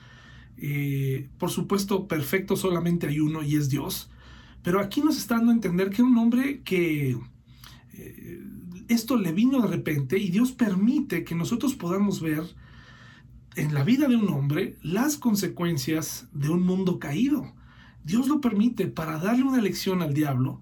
Eh, 0.57 1.29
por 1.39 1.51
supuesto, 1.51 2.07
perfecto 2.07 2.57
solamente 2.57 3.09
hay 3.09 3.19
uno 3.19 3.43
y 3.43 3.57
es 3.57 3.69
Dios. 3.69 4.12
Pero 4.63 4.81
aquí 4.81 5.01
nos 5.01 5.19
está 5.19 5.37
dando 5.37 5.51
a 5.51 5.55
entender 5.55 5.91
que 5.91 6.03
un 6.03 6.17
hombre 6.19 6.63
que 6.63 7.19
eh, 7.93 8.43
esto 8.89 9.17
le 9.17 9.33
vino 9.33 9.61
de 9.61 9.69
repente 9.69 10.19
y 10.19 10.31
Dios 10.31 10.53
permite 10.53 11.25
que 11.25 11.35
nosotros 11.35 11.75
podamos 11.75 12.21
ver 12.21 12.45
en 13.57 13.75
la 13.75 13.85
vida 13.85 14.09
de 14.09 14.17
un 14.17 14.29
hombre 14.31 14.77
las 14.83 15.17
consecuencias 15.17 16.29
de 16.33 16.49
un 16.49 16.63
mundo 16.63 16.99
caído. 16.99 17.53
Dios 18.05 18.29
lo 18.29 18.41
permite 18.41 18.87
para 18.87 19.19
darle 19.19 19.45
una 19.45 19.61
lección 19.61 20.03
al 20.03 20.15
diablo 20.15 20.61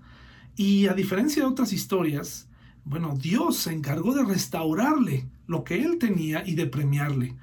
y 0.56 0.88
a 0.88 0.94
diferencia 0.94 1.42
de 1.42 1.48
otras 1.48 1.72
historias, 1.72 2.48
bueno, 2.84 3.14
Dios 3.16 3.56
se 3.56 3.72
encargó 3.72 4.14
de 4.14 4.24
restaurarle 4.24 5.26
lo 5.46 5.64
que 5.64 5.82
él 5.82 5.98
tenía 5.98 6.46
y 6.46 6.54
de 6.54 6.66
premiarle. 6.66 7.36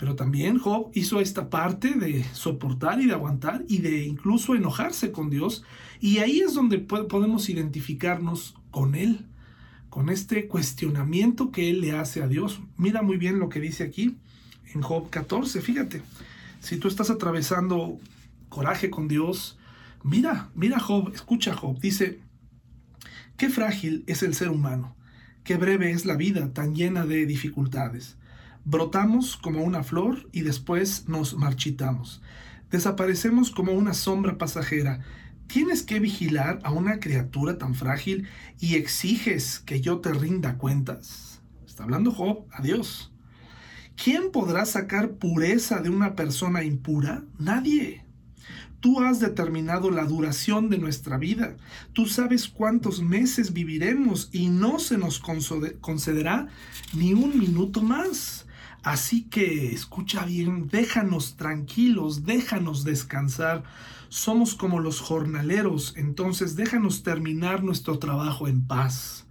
Pero 0.00 0.16
también 0.16 0.58
Job 0.58 0.90
hizo 0.94 1.20
esta 1.20 1.50
parte 1.50 1.92
de 1.92 2.24
soportar 2.32 3.02
y 3.02 3.06
de 3.06 3.12
aguantar 3.12 3.66
y 3.68 3.78
de 3.78 4.02
incluso 4.04 4.54
enojarse 4.54 5.12
con 5.12 5.28
Dios. 5.28 5.62
Y 6.00 6.18
ahí 6.18 6.40
es 6.40 6.54
donde 6.54 6.78
podemos 6.78 7.50
identificarnos 7.50 8.54
con 8.70 8.94
Él, 8.94 9.26
con 9.90 10.08
este 10.08 10.48
cuestionamiento 10.48 11.52
que 11.52 11.68
Él 11.68 11.82
le 11.82 11.92
hace 11.92 12.22
a 12.22 12.28
Dios. 12.28 12.62
Mira 12.78 13.02
muy 13.02 13.18
bien 13.18 13.38
lo 13.38 13.50
que 13.50 13.60
dice 13.60 13.84
aquí 13.84 14.16
en 14.72 14.80
Job 14.80 15.10
14, 15.10 15.60
fíjate, 15.60 16.00
si 16.60 16.78
tú 16.78 16.88
estás 16.88 17.10
atravesando 17.10 17.98
coraje 18.48 18.88
con 18.88 19.06
Dios, 19.06 19.58
mira, 20.02 20.48
mira 20.54 20.80
Job, 20.80 21.12
escucha 21.12 21.54
Job, 21.54 21.78
dice, 21.78 22.20
qué 23.36 23.50
frágil 23.50 24.04
es 24.06 24.22
el 24.22 24.34
ser 24.34 24.48
humano, 24.48 24.96
qué 25.44 25.56
breve 25.56 25.90
es 25.90 26.06
la 26.06 26.16
vida 26.16 26.54
tan 26.54 26.74
llena 26.74 27.04
de 27.04 27.26
dificultades. 27.26 28.16
Brotamos 28.64 29.36
como 29.36 29.62
una 29.62 29.82
flor 29.82 30.28
y 30.32 30.42
después 30.42 31.08
nos 31.08 31.36
marchitamos. 31.36 32.20
Desaparecemos 32.70 33.50
como 33.50 33.72
una 33.72 33.94
sombra 33.94 34.38
pasajera. 34.38 35.00
¿Tienes 35.46 35.82
que 35.82 35.98
vigilar 35.98 36.60
a 36.62 36.70
una 36.70 37.00
criatura 37.00 37.58
tan 37.58 37.74
frágil 37.74 38.28
y 38.60 38.76
exiges 38.76 39.58
que 39.60 39.80
yo 39.80 39.98
te 39.98 40.12
rinda 40.12 40.58
cuentas? 40.58 41.40
Está 41.66 41.84
hablando 41.84 42.12
Job 42.12 42.44
a 42.52 42.62
Dios. 42.62 43.12
¿Quién 44.02 44.30
podrá 44.30 44.64
sacar 44.66 45.12
pureza 45.12 45.80
de 45.80 45.90
una 45.90 46.14
persona 46.14 46.62
impura? 46.62 47.24
Nadie. 47.38 48.04
Tú 48.80 49.00
has 49.00 49.20
determinado 49.20 49.90
la 49.90 50.04
duración 50.04 50.70
de 50.70 50.78
nuestra 50.78 51.18
vida. 51.18 51.56
Tú 51.92 52.06
sabes 52.06 52.48
cuántos 52.48 53.02
meses 53.02 53.52
viviremos 53.52 54.30
y 54.32 54.48
no 54.48 54.78
se 54.78 54.96
nos 54.96 55.20
concederá 55.20 56.48
ni 56.94 57.12
un 57.12 57.38
minuto 57.38 57.82
más. 57.82 58.46
Así 58.82 59.24
que 59.24 59.72
escucha 59.72 60.24
bien, 60.24 60.68
déjanos 60.68 61.36
tranquilos, 61.36 62.24
déjanos 62.24 62.84
descansar. 62.84 63.62
Somos 64.08 64.54
como 64.54 64.80
los 64.80 65.00
jornaleros, 65.00 65.94
entonces 65.96 66.56
déjanos 66.56 67.02
terminar 67.02 67.62
nuestro 67.62 67.98
trabajo 67.98 68.48
en 68.48 68.66
paz. 68.66 69.26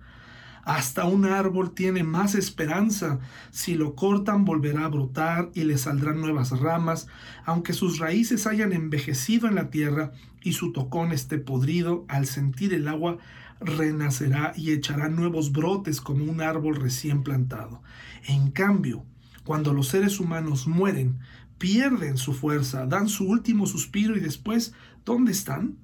Hasta 0.64 1.06
un 1.06 1.26
árbol 1.26 1.72
tiene 1.72 2.04
más 2.04 2.36
esperanza. 2.36 3.20
Si 3.50 3.74
lo 3.74 3.96
cortan 3.96 4.46
volverá 4.46 4.86
a 4.86 4.90
brotar 4.90 5.50
y 5.56 5.64
le 5.64 5.80
saldrán 5.80 6.22
nuevas 6.22 6.52
ramas, 6.60 7.08
aunque 7.44 7.74
sus 7.74 7.98
raíces 7.98 8.46
hayan 8.46 8.72
envejecido 8.72 9.48
en 9.48 9.56
la 9.56 9.72
tierra 9.72 10.12
y 10.44 10.54
su 10.54 10.72
tocón 10.72 11.12
esté 11.12 11.40
podrido, 11.40 12.06
al 12.08 12.28
sentir 12.28 12.76
el 12.76 12.88
agua 12.88 13.18
renacerá 13.60 14.54
y 14.56 14.72
echará 14.72 15.10
nuevos 15.10 15.52
brotes 15.52 16.02
como 16.02 16.24
un 16.26 16.40
árbol 16.40 16.76
recién 16.76 17.24
plantado. 17.24 17.82
En 18.28 18.52
cambio, 18.52 19.04
cuando 19.50 19.74
los 19.74 19.88
seres 19.88 20.20
humanos 20.20 20.68
mueren, 20.68 21.18
pierden 21.58 22.18
su 22.18 22.34
fuerza, 22.34 22.86
dan 22.86 23.10
su 23.10 23.28
último 23.28 23.66
suspiro 23.66 24.16
y 24.16 24.20
después, 24.20 24.76
¿dónde 25.06 25.32
están? 25.32 25.76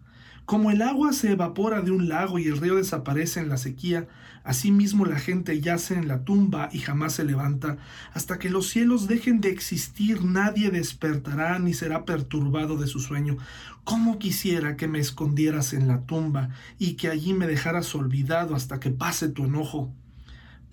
Como 0.46 0.70
el 0.70 0.84
agua 0.84 1.14
se 1.14 1.32
evapora 1.32 1.82
de 1.82 1.90
un 1.90 2.08
lago 2.08 2.38
y 2.38 2.46
el 2.46 2.60
río 2.60 2.76
desaparece 2.76 3.40
en 3.40 3.50
la 3.50 3.58
sequía, 3.58 4.08
asimismo 4.44 5.06
la 5.06 5.18
gente 5.18 5.62
yace 5.62 5.96
en 5.96 6.08
la 6.08 6.24
tumba 6.24 6.70
y 6.72 6.78
jamás 6.78 7.14
se 7.14 7.24
levanta. 7.24 7.78
Hasta 8.14 8.38
que 8.38 8.52
los 8.52 8.70
cielos 8.70 9.08
dejen 9.08 9.42
de 9.42 9.50
existir, 9.50 10.24
nadie 10.24 10.70
despertará 10.70 11.58
ni 11.58 11.74
será 11.74 12.06
perturbado 12.06 12.78
de 12.78 12.86
su 12.86 13.00
sueño. 13.00 13.38
¿Cómo 13.84 14.20
quisiera 14.20 14.78
que 14.78 14.88
me 14.88 15.00
escondieras 15.00 15.74
en 15.74 15.88
la 15.88 16.02
tumba 16.02 16.50
y 16.78 16.98
que 16.98 17.08
allí 17.08 17.34
me 17.34 17.48
dejaras 17.48 17.96
olvidado 17.96 18.54
hasta 18.54 18.80
que 18.80 18.92
pase 18.92 19.28
tu 19.28 19.46
enojo? 19.46 19.92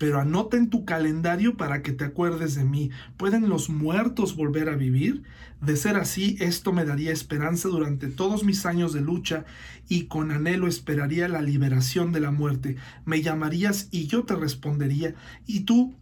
Pero 0.03 0.19
anota 0.19 0.57
en 0.57 0.69
tu 0.69 0.83
calendario 0.83 1.55
para 1.55 1.81
que 1.81 1.93
te 1.93 2.03
acuerdes 2.03 2.55
de 2.55 2.65
mí. 2.65 2.89
¿Pueden 3.15 3.47
los 3.47 3.69
muertos 3.69 4.35
volver 4.35 4.67
a 4.67 4.75
vivir? 4.75 5.23
De 5.61 5.77
ser 5.77 5.95
así, 5.95 6.35
esto 6.41 6.73
me 6.73 6.83
daría 6.83 7.13
esperanza 7.13 7.69
durante 7.69 8.09
todos 8.09 8.43
mis 8.43 8.65
años 8.65 8.91
de 8.91 8.99
lucha 8.99 9.45
y 9.87 10.07
con 10.07 10.31
anhelo 10.31 10.67
esperaría 10.67 11.29
la 11.29 11.41
liberación 11.41 12.11
de 12.11 12.19
la 12.19 12.31
muerte. 12.31 12.75
Me 13.05 13.21
llamarías 13.21 13.87
y 13.91 14.07
yo 14.07 14.25
te 14.25 14.35
respondería 14.35 15.15
y 15.47 15.61
tú 15.61 15.95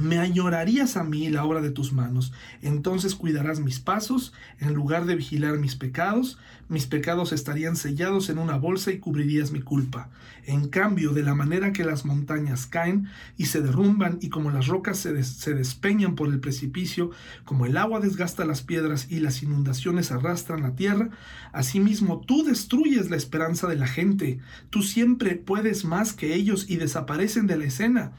me 0.00 0.18
añorarías 0.18 0.96
a 0.96 1.04
mí 1.04 1.28
la 1.28 1.44
obra 1.44 1.60
de 1.60 1.70
tus 1.70 1.92
manos. 1.92 2.32
Entonces 2.62 3.14
cuidarás 3.14 3.60
mis 3.60 3.78
pasos, 3.78 4.32
en 4.58 4.74
lugar 4.74 5.04
de 5.04 5.16
vigilar 5.16 5.58
mis 5.58 5.76
pecados, 5.76 6.38
mis 6.68 6.86
pecados 6.86 7.32
estarían 7.32 7.76
sellados 7.76 8.30
en 8.30 8.38
una 8.38 8.56
bolsa 8.56 8.92
y 8.92 8.98
cubrirías 8.98 9.52
mi 9.52 9.60
culpa. 9.60 10.08
En 10.44 10.68
cambio, 10.68 11.12
de 11.12 11.22
la 11.22 11.34
manera 11.34 11.72
que 11.72 11.84
las 11.84 12.06
montañas 12.06 12.66
caen 12.66 13.08
y 13.36 13.46
se 13.46 13.60
derrumban 13.60 14.18
y 14.22 14.30
como 14.30 14.50
las 14.50 14.66
rocas 14.68 14.98
se, 14.98 15.22
se 15.22 15.54
despeñan 15.54 16.14
por 16.14 16.28
el 16.28 16.40
precipicio, 16.40 17.10
como 17.44 17.66
el 17.66 17.76
agua 17.76 18.00
desgasta 18.00 18.46
las 18.46 18.62
piedras 18.62 19.08
y 19.10 19.20
las 19.20 19.42
inundaciones 19.42 20.10
arrastran 20.10 20.62
la 20.62 20.74
tierra, 20.74 21.10
asimismo 21.52 22.20
tú 22.20 22.42
destruyes 22.44 23.10
la 23.10 23.16
esperanza 23.16 23.68
de 23.68 23.76
la 23.76 23.86
gente. 23.86 24.40
Tú 24.70 24.82
siempre 24.82 25.36
puedes 25.36 25.84
más 25.84 26.14
que 26.14 26.34
ellos 26.34 26.70
y 26.70 26.76
desaparecen 26.76 27.46
de 27.46 27.58
la 27.58 27.64
escena 27.66 28.12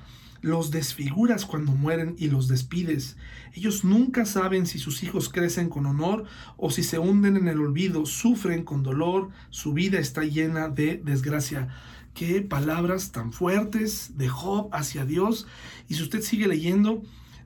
los 0.44 0.72
desfiguras 0.72 1.46
cuando 1.46 1.72
mueren 1.72 2.16
y 2.20 2.28
los 2.28 2.50
despides. 2.50 3.16
Ellos 3.54 3.86
nunca 3.86 4.26
saben 4.26 4.68
si 4.68 4.78
sus 4.78 5.02
hijos 5.02 5.30
crecen 5.30 5.70
con 5.70 5.86
honor 5.86 6.26
o 6.58 6.70
si 6.70 6.84
se 6.84 7.00
hunden 7.00 7.38
en 7.38 7.48
el 7.48 7.62
olvido, 7.62 8.06
sufren 8.06 8.64
con 8.64 8.84
dolor, 8.84 9.30
su 9.50 9.74
vida 9.74 10.00
está 10.00 10.24
llena 10.24 10.68
de 10.68 10.98
desgracia. 10.98 11.70
Qué 12.14 12.42
palabras 12.42 13.14
tan 13.14 13.32
fuertes 13.32 14.18
de 14.18 14.28
Job 14.28 14.68
hacia 14.74 15.06
Dios. 15.06 15.48
Y 15.88 15.96
si 15.96 16.04
usted 16.04 16.22
sigue 16.22 16.48
leyendo, 16.50 17.02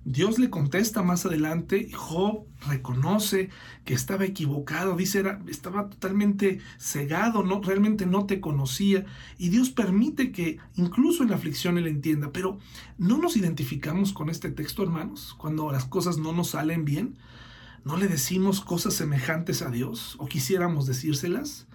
Dios 0.10 0.40
le 0.40 0.50
contesta 0.50 1.04
más 1.04 1.26
adelante, 1.26 1.92
Job 1.94 2.46
reconoce 2.66 3.50
que 3.84 3.94
estaba 3.94 4.24
equivocado, 4.24 4.96
dice, 4.96 5.20
era, 5.20 5.44
estaba 5.50 5.90
totalmente 5.90 6.60
cegado, 6.80 7.44
no, 7.44 7.62
realmente 7.62 8.06
no 8.06 8.26
te 8.26 8.40
conocía, 8.40 9.04
y 9.38 9.50
Dios 9.50 9.70
permite 9.70 10.32
que 10.32 10.60
incluso 10.76 11.24
en 11.24 11.32
la 11.32 11.36
aflicción 11.36 11.78
él 11.78 11.88
entienda, 11.88 12.32
pero 12.32 12.58
¿no 12.98 13.18
nos 13.18 13.36
identificamos 13.36 14.14
con 14.14 14.30
este 14.30 14.50
texto, 14.50 14.82
hermanos? 14.82 15.36
Cuando 15.38 15.70
las 15.74 15.84
cosas 15.84 16.18
no 16.18 16.32
nos 16.32 16.52
salen 16.52 16.86
bien, 16.86 17.18
¿no 17.84 17.98
le 17.98 18.08
decimos 18.08 18.62
cosas 18.62 18.94
semejantes 18.94 19.62
a 19.62 19.70
Dios 19.72 20.16
o 20.20 20.28
quisiéramos 20.28 20.88
decírselas? 20.88 21.68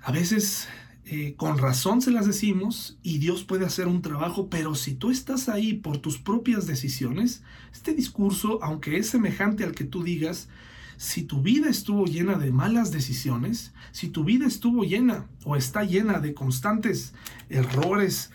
A 0.00 0.12
veces 0.12 0.66
eh, 1.06 1.34
con 1.36 1.58
razón 1.58 2.00
se 2.00 2.10
las 2.10 2.26
decimos 2.26 2.98
y 3.02 3.18
Dios 3.18 3.44
puede 3.44 3.66
hacer 3.66 3.88
un 3.88 4.00
trabajo, 4.00 4.48
pero 4.48 4.74
si 4.74 4.94
tú 4.94 5.10
estás 5.10 5.50
ahí 5.50 5.74
por 5.74 5.98
tus 5.98 6.18
propias 6.18 6.66
decisiones, 6.66 7.42
este 7.72 7.94
discurso, 7.94 8.58
aunque 8.62 8.96
es 8.96 9.10
semejante 9.10 9.64
al 9.64 9.72
que 9.72 9.84
tú 9.84 10.02
digas, 10.02 10.48
si 10.96 11.22
tu 11.22 11.42
vida 11.42 11.68
estuvo 11.68 12.06
llena 12.06 12.36
de 12.36 12.52
malas 12.52 12.90
decisiones, 12.90 13.74
si 13.92 14.08
tu 14.08 14.24
vida 14.24 14.46
estuvo 14.46 14.84
llena 14.84 15.26
o 15.44 15.56
está 15.56 15.84
llena 15.84 16.20
de 16.20 16.32
constantes 16.32 17.12
errores 17.50 18.30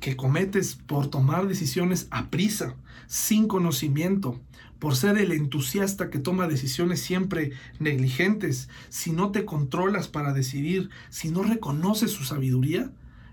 que 0.00 0.16
cometes 0.16 0.74
por 0.74 1.08
tomar 1.08 1.46
decisiones 1.46 2.08
a 2.10 2.28
prisa, 2.28 2.74
sin 3.06 3.46
conocimiento, 3.46 4.40
por 4.80 4.96
ser 4.96 5.18
el 5.18 5.30
entusiasta 5.30 6.08
que 6.08 6.18
toma 6.18 6.48
decisiones 6.48 7.00
siempre 7.00 7.52
negligentes, 7.78 8.68
si 8.88 9.12
no 9.12 9.30
te 9.30 9.44
controlas 9.44 10.08
para 10.08 10.32
decidir, 10.32 10.88
si 11.10 11.30
no 11.30 11.42
reconoces 11.42 12.10
su 12.10 12.24
sabiduría 12.24 12.90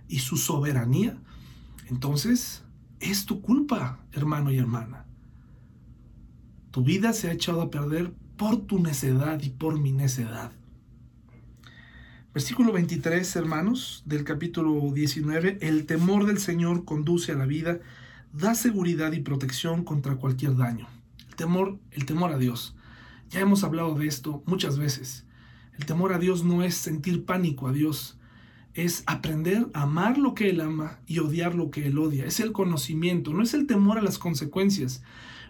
y 0.09 0.19
su 0.19 0.35
soberanía, 0.35 1.17
entonces 1.89 2.63
es 2.99 3.25
tu 3.25 3.41
culpa, 3.41 3.99
hermano 4.11 4.51
y 4.51 4.57
hermana. 4.57 5.05
Tu 6.71 6.83
vida 6.83 7.13
se 7.13 7.29
ha 7.29 7.33
echado 7.33 7.61
a 7.61 7.71
perder 7.71 8.11
por 8.35 8.57
tu 8.57 8.79
necedad 8.79 9.41
y 9.41 9.49
por 9.49 9.79
mi 9.79 9.93
necedad. 9.93 10.51
Versículo 12.33 12.73
23, 12.73 13.35
hermanos, 13.37 14.03
del 14.05 14.25
capítulo 14.25 14.91
19, 14.93 15.59
el 15.61 15.85
temor 15.85 16.25
del 16.25 16.39
Señor 16.39 16.83
conduce 16.83 17.31
a 17.31 17.35
la 17.35 17.45
vida, 17.45 17.79
da 18.33 18.53
seguridad 18.53 19.13
y 19.13 19.21
protección 19.21 19.85
contra 19.85 20.17
cualquier 20.17 20.57
daño 20.57 20.87
temor, 21.37 21.79
el 21.91 22.05
temor 22.05 22.33
a 22.33 22.37
Dios. 22.37 22.75
Ya 23.29 23.39
hemos 23.39 23.63
hablado 23.63 23.95
de 23.95 24.07
esto 24.07 24.43
muchas 24.45 24.77
veces. 24.77 25.25
El 25.77 25.85
temor 25.85 26.11
a 26.11 26.19
Dios 26.19 26.43
no 26.43 26.63
es 26.63 26.75
sentir 26.75 27.23
pánico 27.23 27.67
a 27.67 27.71
Dios, 27.71 28.19
es 28.73 29.03
aprender 29.05 29.67
a 29.73 29.83
amar 29.83 30.17
lo 30.17 30.33
que 30.33 30.49
Él 30.49 30.59
ama 30.59 30.99
y 31.05 31.19
odiar 31.19 31.55
lo 31.55 31.71
que 31.71 31.87
Él 31.87 31.97
odia. 31.97 32.25
Es 32.25 32.41
el 32.41 32.51
conocimiento, 32.51 33.33
no 33.33 33.43
es 33.43 33.53
el 33.53 33.67
temor 33.67 33.97
a 33.97 34.01
las 34.01 34.17
consecuencias, 34.17 35.03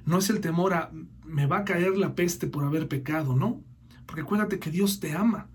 no 0.06 0.20
es 0.20 0.30
el 0.30 0.42
temor 0.42 0.74
a 0.74 0.92
me 1.26 1.46
va 1.46 1.60
a 1.60 1.66
caer 1.66 1.98
la 1.98 2.16
peste 2.16 2.48
por 2.48 2.64
haber 2.64 2.88
pecado, 2.88 3.36
no. 3.36 3.62
Porque 4.06 4.22
acuérdate 4.22 4.60
que 4.60 4.72
Dios 4.72 5.00
te 5.00 5.14
ama, 5.14 5.50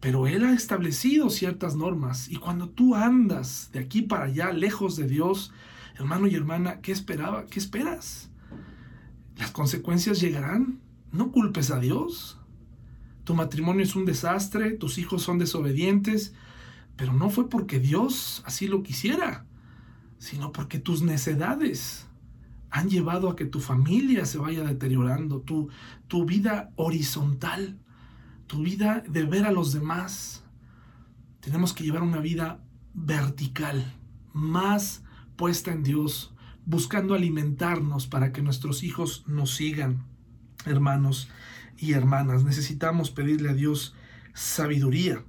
pero 0.00 0.26
Él 0.26 0.44
ha 0.44 0.52
establecido 0.52 1.30
ciertas 1.30 1.76
normas 1.76 2.28
y 2.28 2.36
cuando 2.36 2.68
tú 2.68 2.94
andas 2.94 3.70
de 3.72 3.80
aquí 3.80 4.02
para 4.02 4.24
allá, 4.24 4.52
lejos 4.52 4.96
de 4.96 5.06
Dios, 5.06 5.52
hermano 5.96 6.26
y 6.26 6.34
hermana, 6.34 6.80
¿qué 6.80 6.92
esperaba? 6.92 7.46
¿Qué 7.46 7.58
esperas? 7.58 8.31
Las 9.42 9.50
consecuencias 9.50 10.20
llegarán. 10.20 10.78
No 11.10 11.32
culpes 11.32 11.72
a 11.72 11.80
Dios. 11.80 12.38
Tu 13.24 13.34
matrimonio 13.34 13.82
es 13.82 13.96
un 13.96 14.04
desastre, 14.04 14.70
tus 14.70 14.98
hijos 14.98 15.24
son 15.24 15.38
desobedientes, 15.38 16.32
pero 16.94 17.12
no 17.12 17.28
fue 17.28 17.48
porque 17.48 17.80
Dios 17.80 18.44
así 18.46 18.68
lo 18.68 18.84
quisiera, 18.84 19.44
sino 20.18 20.52
porque 20.52 20.78
tus 20.78 21.02
necedades 21.02 22.06
han 22.70 22.88
llevado 22.88 23.28
a 23.28 23.34
que 23.34 23.44
tu 23.44 23.58
familia 23.58 24.26
se 24.26 24.38
vaya 24.38 24.62
deteriorando, 24.62 25.40
tu, 25.40 25.70
tu 26.06 26.24
vida 26.24 26.70
horizontal, 26.76 27.80
tu 28.46 28.62
vida 28.62 29.02
de 29.08 29.24
ver 29.24 29.44
a 29.44 29.50
los 29.50 29.72
demás. 29.72 30.44
Tenemos 31.40 31.72
que 31.72 31.82
llevar 31.82 32.02
una 32.02 32.20
vida 32.20 32.62
vertical, 32.94 33.92
más 34.32 35.02
puesta 35.34 35.72
en 35.72 35.82
Dios, 35.82 36.32
buscando 36.64 37.14
alimentarnos 37.14 38.06
para 38.06 38.32
que 38.32 38.42
nuestros 38.42 38.82
hijos 38.82 39.24
nos 39.26 39.54
sigan, 39.54 40.04
hermanos 40.64 41.28
y 41.78 41.92
hermanas. 41.92 42.44
Necesitamos 42.44 43.10
pedirle 43.10 43.50
a 43.50 43.54
Dios 43.54 43.94
sabiduría. 44.34 45.22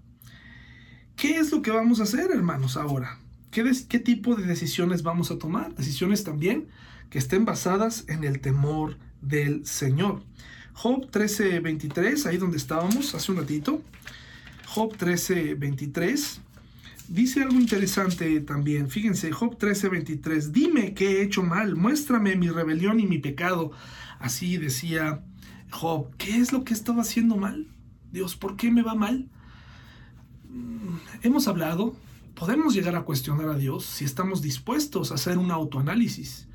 ¿Qué 1.15 1.37
es 1.37 1.51
lo 1.51 1.61
que 1.61 1.71
vamos 1.71 1.99
a 1.99 2.03
hacer, 2.03 2.31
hermanos, 2.31 2.77
ahora? 2.77 3.19
¿Qué, 3.51 3.69
¿Qué, 3.87 3.99
tipo 3.99 4.35
de 4.35 4.45
decisiones 4.45 5.03
vamos 5.03 5.31
a 5.31 5.37
tomar? 5.37 5.75
Decisiones 5.75 6.23
también 6.23 6.67
que 7.09 7.19
estén 7.19 7.45
basadas 7.45 8.05
en 8.07 8.23
el 8.23 8.39
temor 8.39 8.97
del 9.21 9.65
Señor. 9.65 10.23
Job 10.73 11.09
13:23, 11.11 12.25
ahí 12.25 12.37
donde 12.37 12.57
estábamos 12.57 13.13
hace 13.13 13.31
un 13.31 13.37
ratito. 13.37 13.81
Job 14.65 14.95
13:23 14.97 16.39
Dice 17.07 17.43
algo 17.43 17.59
interesante 17.59 18.39
también. 18.39 18.89
Fíjense, 18.89 19.31
Job 19.31 19.57
13:23. 19.57 20.51
Dime 20.51 20.93
que 20.93 21.17
he 21.17 21.23
hecho 21.23 21.43
mal, 21.43 21.75
muéstrame 21.75 22.35
mi 22.35 22.49
rebelión 22.49 22.99
y 22.99 23.07
mi 23.07 23.19
pecado. 23.19 23.71
Así 24.19 24.57
decía 24.57 25.23
Job. 25.69 26.15
¿Qué 26.17 26.37
es 26.37 26.53
lo 26.53 26.63
que 26.63 26.73
estaba 26.73 27.01
haciendo 27.01 27.35
mal? 27.35 27.67
Dios, 28.11 28.35
¿por 28.35 28.55
qué 28.55 28.71
me 28.71 28.83
va 28.83 28.95
mal? 28.95 29.29
Mm, 30.49 30.97
hemos 31.23 31.47
hablado, 31.47 31.95
podemos 32.35 32.73
llegar 32.73 32.95
a 32.95 33.03
cuestionar 33.03 33.49
a 33.49 33.57
Dios 33.57 33.85
si 33.85 34.05
estamos 34.05 34.41
dispuestos 34.41 35.11
a 35.11 35.15
hacer 35.15 35.37
un 35.37 35.51
autoanálisis. 35.51 36.47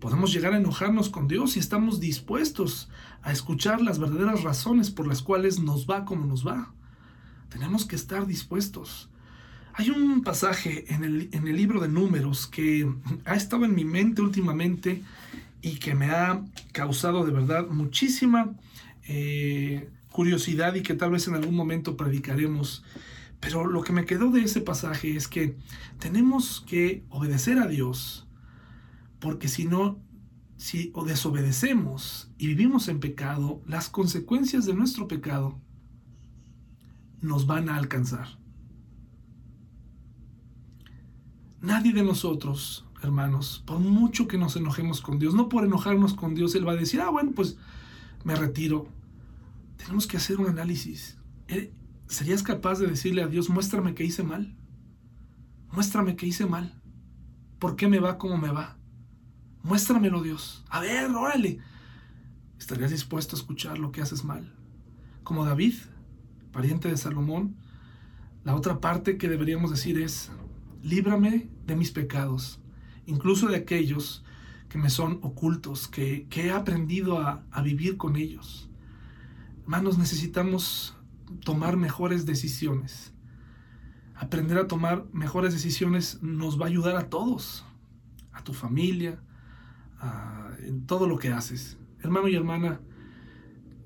Podemos 0.00 0.32
llegar 0.32 0.52
a 0.52 0.58
enojarnos 0.58 1.08
con 1.08 1.26
Dios 1.26 1.52
si 1.52 1.58
estamos 1.58 1.98
dispuestos 1.98 2.88
a 3.22 3.32
escuchar 3.32 3.80
las 3.80 3.98
verdaderas 3.98 4.44
razones 4.44 4.90
por 4.90 5.08
las 5.08 5.22
cuales 5.22 5.58
nos 5.58 5.88
va 5.88 6.04
como 6.04 6.24
nos 6.24 6.46
va. 6.46 6.72
Tenemos 7.48 7.84
que 7.84 7.96
estar 7.96 8.26
dispuestos. 8.26 9.08
Hay 9.78 9.90
un 9.90 10.24
pasaje 10.24 10.92
en 10.92 11.04
el, 11.04 11.56
libro 11.56 11.80
de 11.80 11.86
números 11.86 12.48
que 12.48 12.92
ha 13.24 13.36
estado 13.36 13.64
en 13.64 13.76
mi 13.76 13.84
mente 13.84 14.20
últimamente 14.20 15.04
y 15.62 15.76
que 15.76 15.94
me 15.94 16.06
ha 16.06 16.42
causado 16.72 17.24
de 17.24 17.30
verdad 17.30 17.68
muchísima 17.68 18.56
eh, 19.06 19.88
curiosidad 20.10 20.74
y 20.74 20.82
que 20.82 20.94
tal 20.94 21.12
vez 21.12 21.28
en 21.28 21.36
algún 21.36 21.54
momento 21.54 21.96
predicaremos. 21.96 22.82
Pero 23.38 23.68
lo 23.68 23.82
que 23.82 23.92
me 23.92 24.04
quedó 24.04 24.32
de 24.32 24.42
ese 24.42 24.60
pasaje 24.60 25.14
es 25.14 25.28
que 25.28 25.54
tenemos 26.00 26.64
que 26.66 27.04
obedecer 27.08 27.60
a 27.60 27.68
Dios, 27.68 28.26
porque 29.20 29.46
si 29.46 29.64
no, 29.64 30.00
si 30.56 30.90
o 30.92 31.04
desobedecemos 31.04 32.32
y 32.36 32.48
vivimos 32.48 32.88
en 32.88 32.98
pecado, 32.98 33.62
las 33.64 33.88
consecuencias 33.88 34.66
de 34.66 34.74
nuestro 34.74 35.06
pecado 35.06 35.56
nos 37.20 37.46
van 37.46 37.68
a 37.68 37.76
alcanzar. 37.76 38.37
Nadie 41.60 41.92
de 41.92 42.02
nosotros, 42.02 42.86
hermanos, 43.02 43.62
por 43.66 43.80
mucho 43.80 44.28
que 44.28 44.38
nos 44.38 44.56
enojemos 44.56 45.00
con 45.00 45.18
Dios, 45.18 45.34
no 45.34 45.48
por 45.48 45.64
enojarnos 45.64 46.14
con 46.14 46.34
Dios, 46.34 46.54
Él 46.54 46.66
va 46.66 46.72
a 46.72 46.76
decir, 46.76 47.00
ah, 47.00 47.10
bueno, 47.10 47.32
pues 47.34 47.56
me 48.24 48.36
retiro. 48.36 48.88
Tenemos 49.76 50.06
que 50.06 50.16
hacer 50.16 50.38
un 50.38 50.48
análisis. 50.48 51.18
Eh, 51.48 51.72
¿Serías 52.06 52.42
capaz 52.42 52.78
de 52.78 52.86
decirle 52.86 53.22
a 53.22 53.28
Dios, 53.28 53.50
muéstrame 53.50 53.94
que 53.94 54.04
hice 54.04 54.22
mal? 54.22 54.56
Muéstrame 55.72 56.16
que 56.16 56.26
hice 56.26 56.46
mal. 56.46 56.80
¿Por 57.58 57.76
qué 57.76 57.88
me 57.88 57.98
va 57.98 58.18
como 58.18 58.38
me 58.38 58.50
va? 58.50 58.78
Muéstramelo, 59.62 60.22
Dios. 60.22 60.64
A 60.70 60.80
ver, 60.80 61.10
órale. 61.10 61.58
¿Estarías 62.58 62.90
dispuesto 62.90 63.36
a 63.36 63.38
escuchar 63.38 63.78
lo 63.78 63.92
que 63.92 64.00
haces 64.00 64.24
mal? 64.24 64.54
Como 65.24 65.44
David, 65.44 65.74
pariente 66.52 66.88
de 66.88 66.96
Salomón, 66.96 67.56
la 68.44 68.54
otra 68.54 68.80
parte 68.80 69.18
que 69.18 69.28
deberíamos 69.28 69.70
decir 69.70 69.98
es, 69.98 70.30
líbrame 70.82 71.48
de 71.66 71.76
mis 71.76 71.90
pecados, 71.90 72.60
incluso 73.06 73.48
de 73.48 73.56
aquellos 73.56 74.24
que 74.68 74.78
me 74.78 74.90
son 74.90 75.18
ocultos, 75.22 75.88
que, 75.88 76.26
he 76.30 76.50
aprendido 76.50 77.18
a, 77.18 77.44
a 77.50 77.62
vivir 77.62 77.96
con 77.96 78.16
ellos. 78.16 78.68
Hermanos, 79.62 79.98
necesitamos 79.98 80.96
tomar 81.44 81.76
mejores 81.76 82.26
decisiones. 82.26 83.12
Aprender 84.14 84.58
a 84.58 84.66
tomar 84.66 85.06
mejores 85.12 85.52
decisiones 85.52 86.22
nos 86.22 86.60
va 86.60 86.64
a 86.66 86.68
ayudar 86.68 86.96
a 86.96 87.08
todos, 87.08 87.64
a 88.32 88.42
tu 88.42 88.52
familia, 88.52 89.22
en 90.62 90.86
todo 90.86 91.06
lo 91.06 91.18
que 91.18 91.30
haces. 91.30 91.78
Hermano 92.00 92.28
y 92.28 92.34
hermana, 92.34 92.80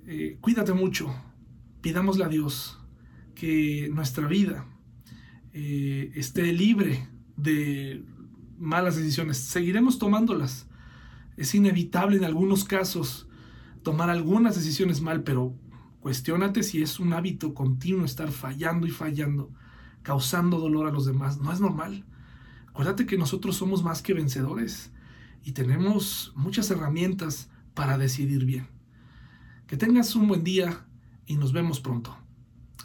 eh, 0.06 0.38
cuídate 0.40 0.72
mucho, 0.72 1.14
pidámosle 1.80 2.24
a 2.24 2.28
Dios 2.28 2.78
que 3.34 3.88
nuestra 3.92 4.26
vida 4.26 4.66
eh, 5.52 6.12
esté 6.14 6.52
libre 6.52 7.08
de 7.36 8.04
malas 8.58 8.96
decisiones. 8.96 9.38
Seguiremos 9.38 9.98
tomándolas. 9.98 10.66
Es 11.36 11.54
inevitable 11.54 12.16
en 12.16 12.24
algunos 12.24 12.64
casos 12.64 13.28
tomar 13.82 14.10
algunas 14.10 14.54
decisiones 14.54 15.00
mal, 15.00 15.22
pero 15.22 15.56
cuestionate 16.00 16.62
si 16.62 16.82
es 16.82 17.00
un 17.00 17.12
hábito 17.12 17.54
continuo 17.54 18.04
estar 18.04 18.30
fallando 18.30 18.86
y 18.86 18.90
fallando, 18.90 19.50
causando 20.02 20.58
dolor 20.58 20.86
a 20.86 20.92
los 20.92 21.06
demás. 21.06 21.38
No 21.38 21.52
es 21.52 21.60
normal. 21.60 22.04
Acuérdate 22.68 23.06
que 23.06 23.18
nosotros 23.18 23.56
somos 23.56 23.82
más 23.82 24.02
que 24.02 24.14
vencedores 24.14 24.92
y 25.44 25.52
tenemos 25.52 26.32
muchas 26.34 26.70
herramientas 26.70 27.50
para 27.74 27.98
decidir 27.98 28.44
bien. 28.44 28.68
Que 29.66 29.76
tengas 29.76 30.14
un 30.14 30.28
buen 30.28 30.44
día 30.44 30.86
y 31.26 31.36
nos 31.36 31.52
vemos 31.52 31.80
pronto. 31.80 32.16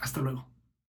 Hasta 0.02 0.22
luego. 0.22 0.57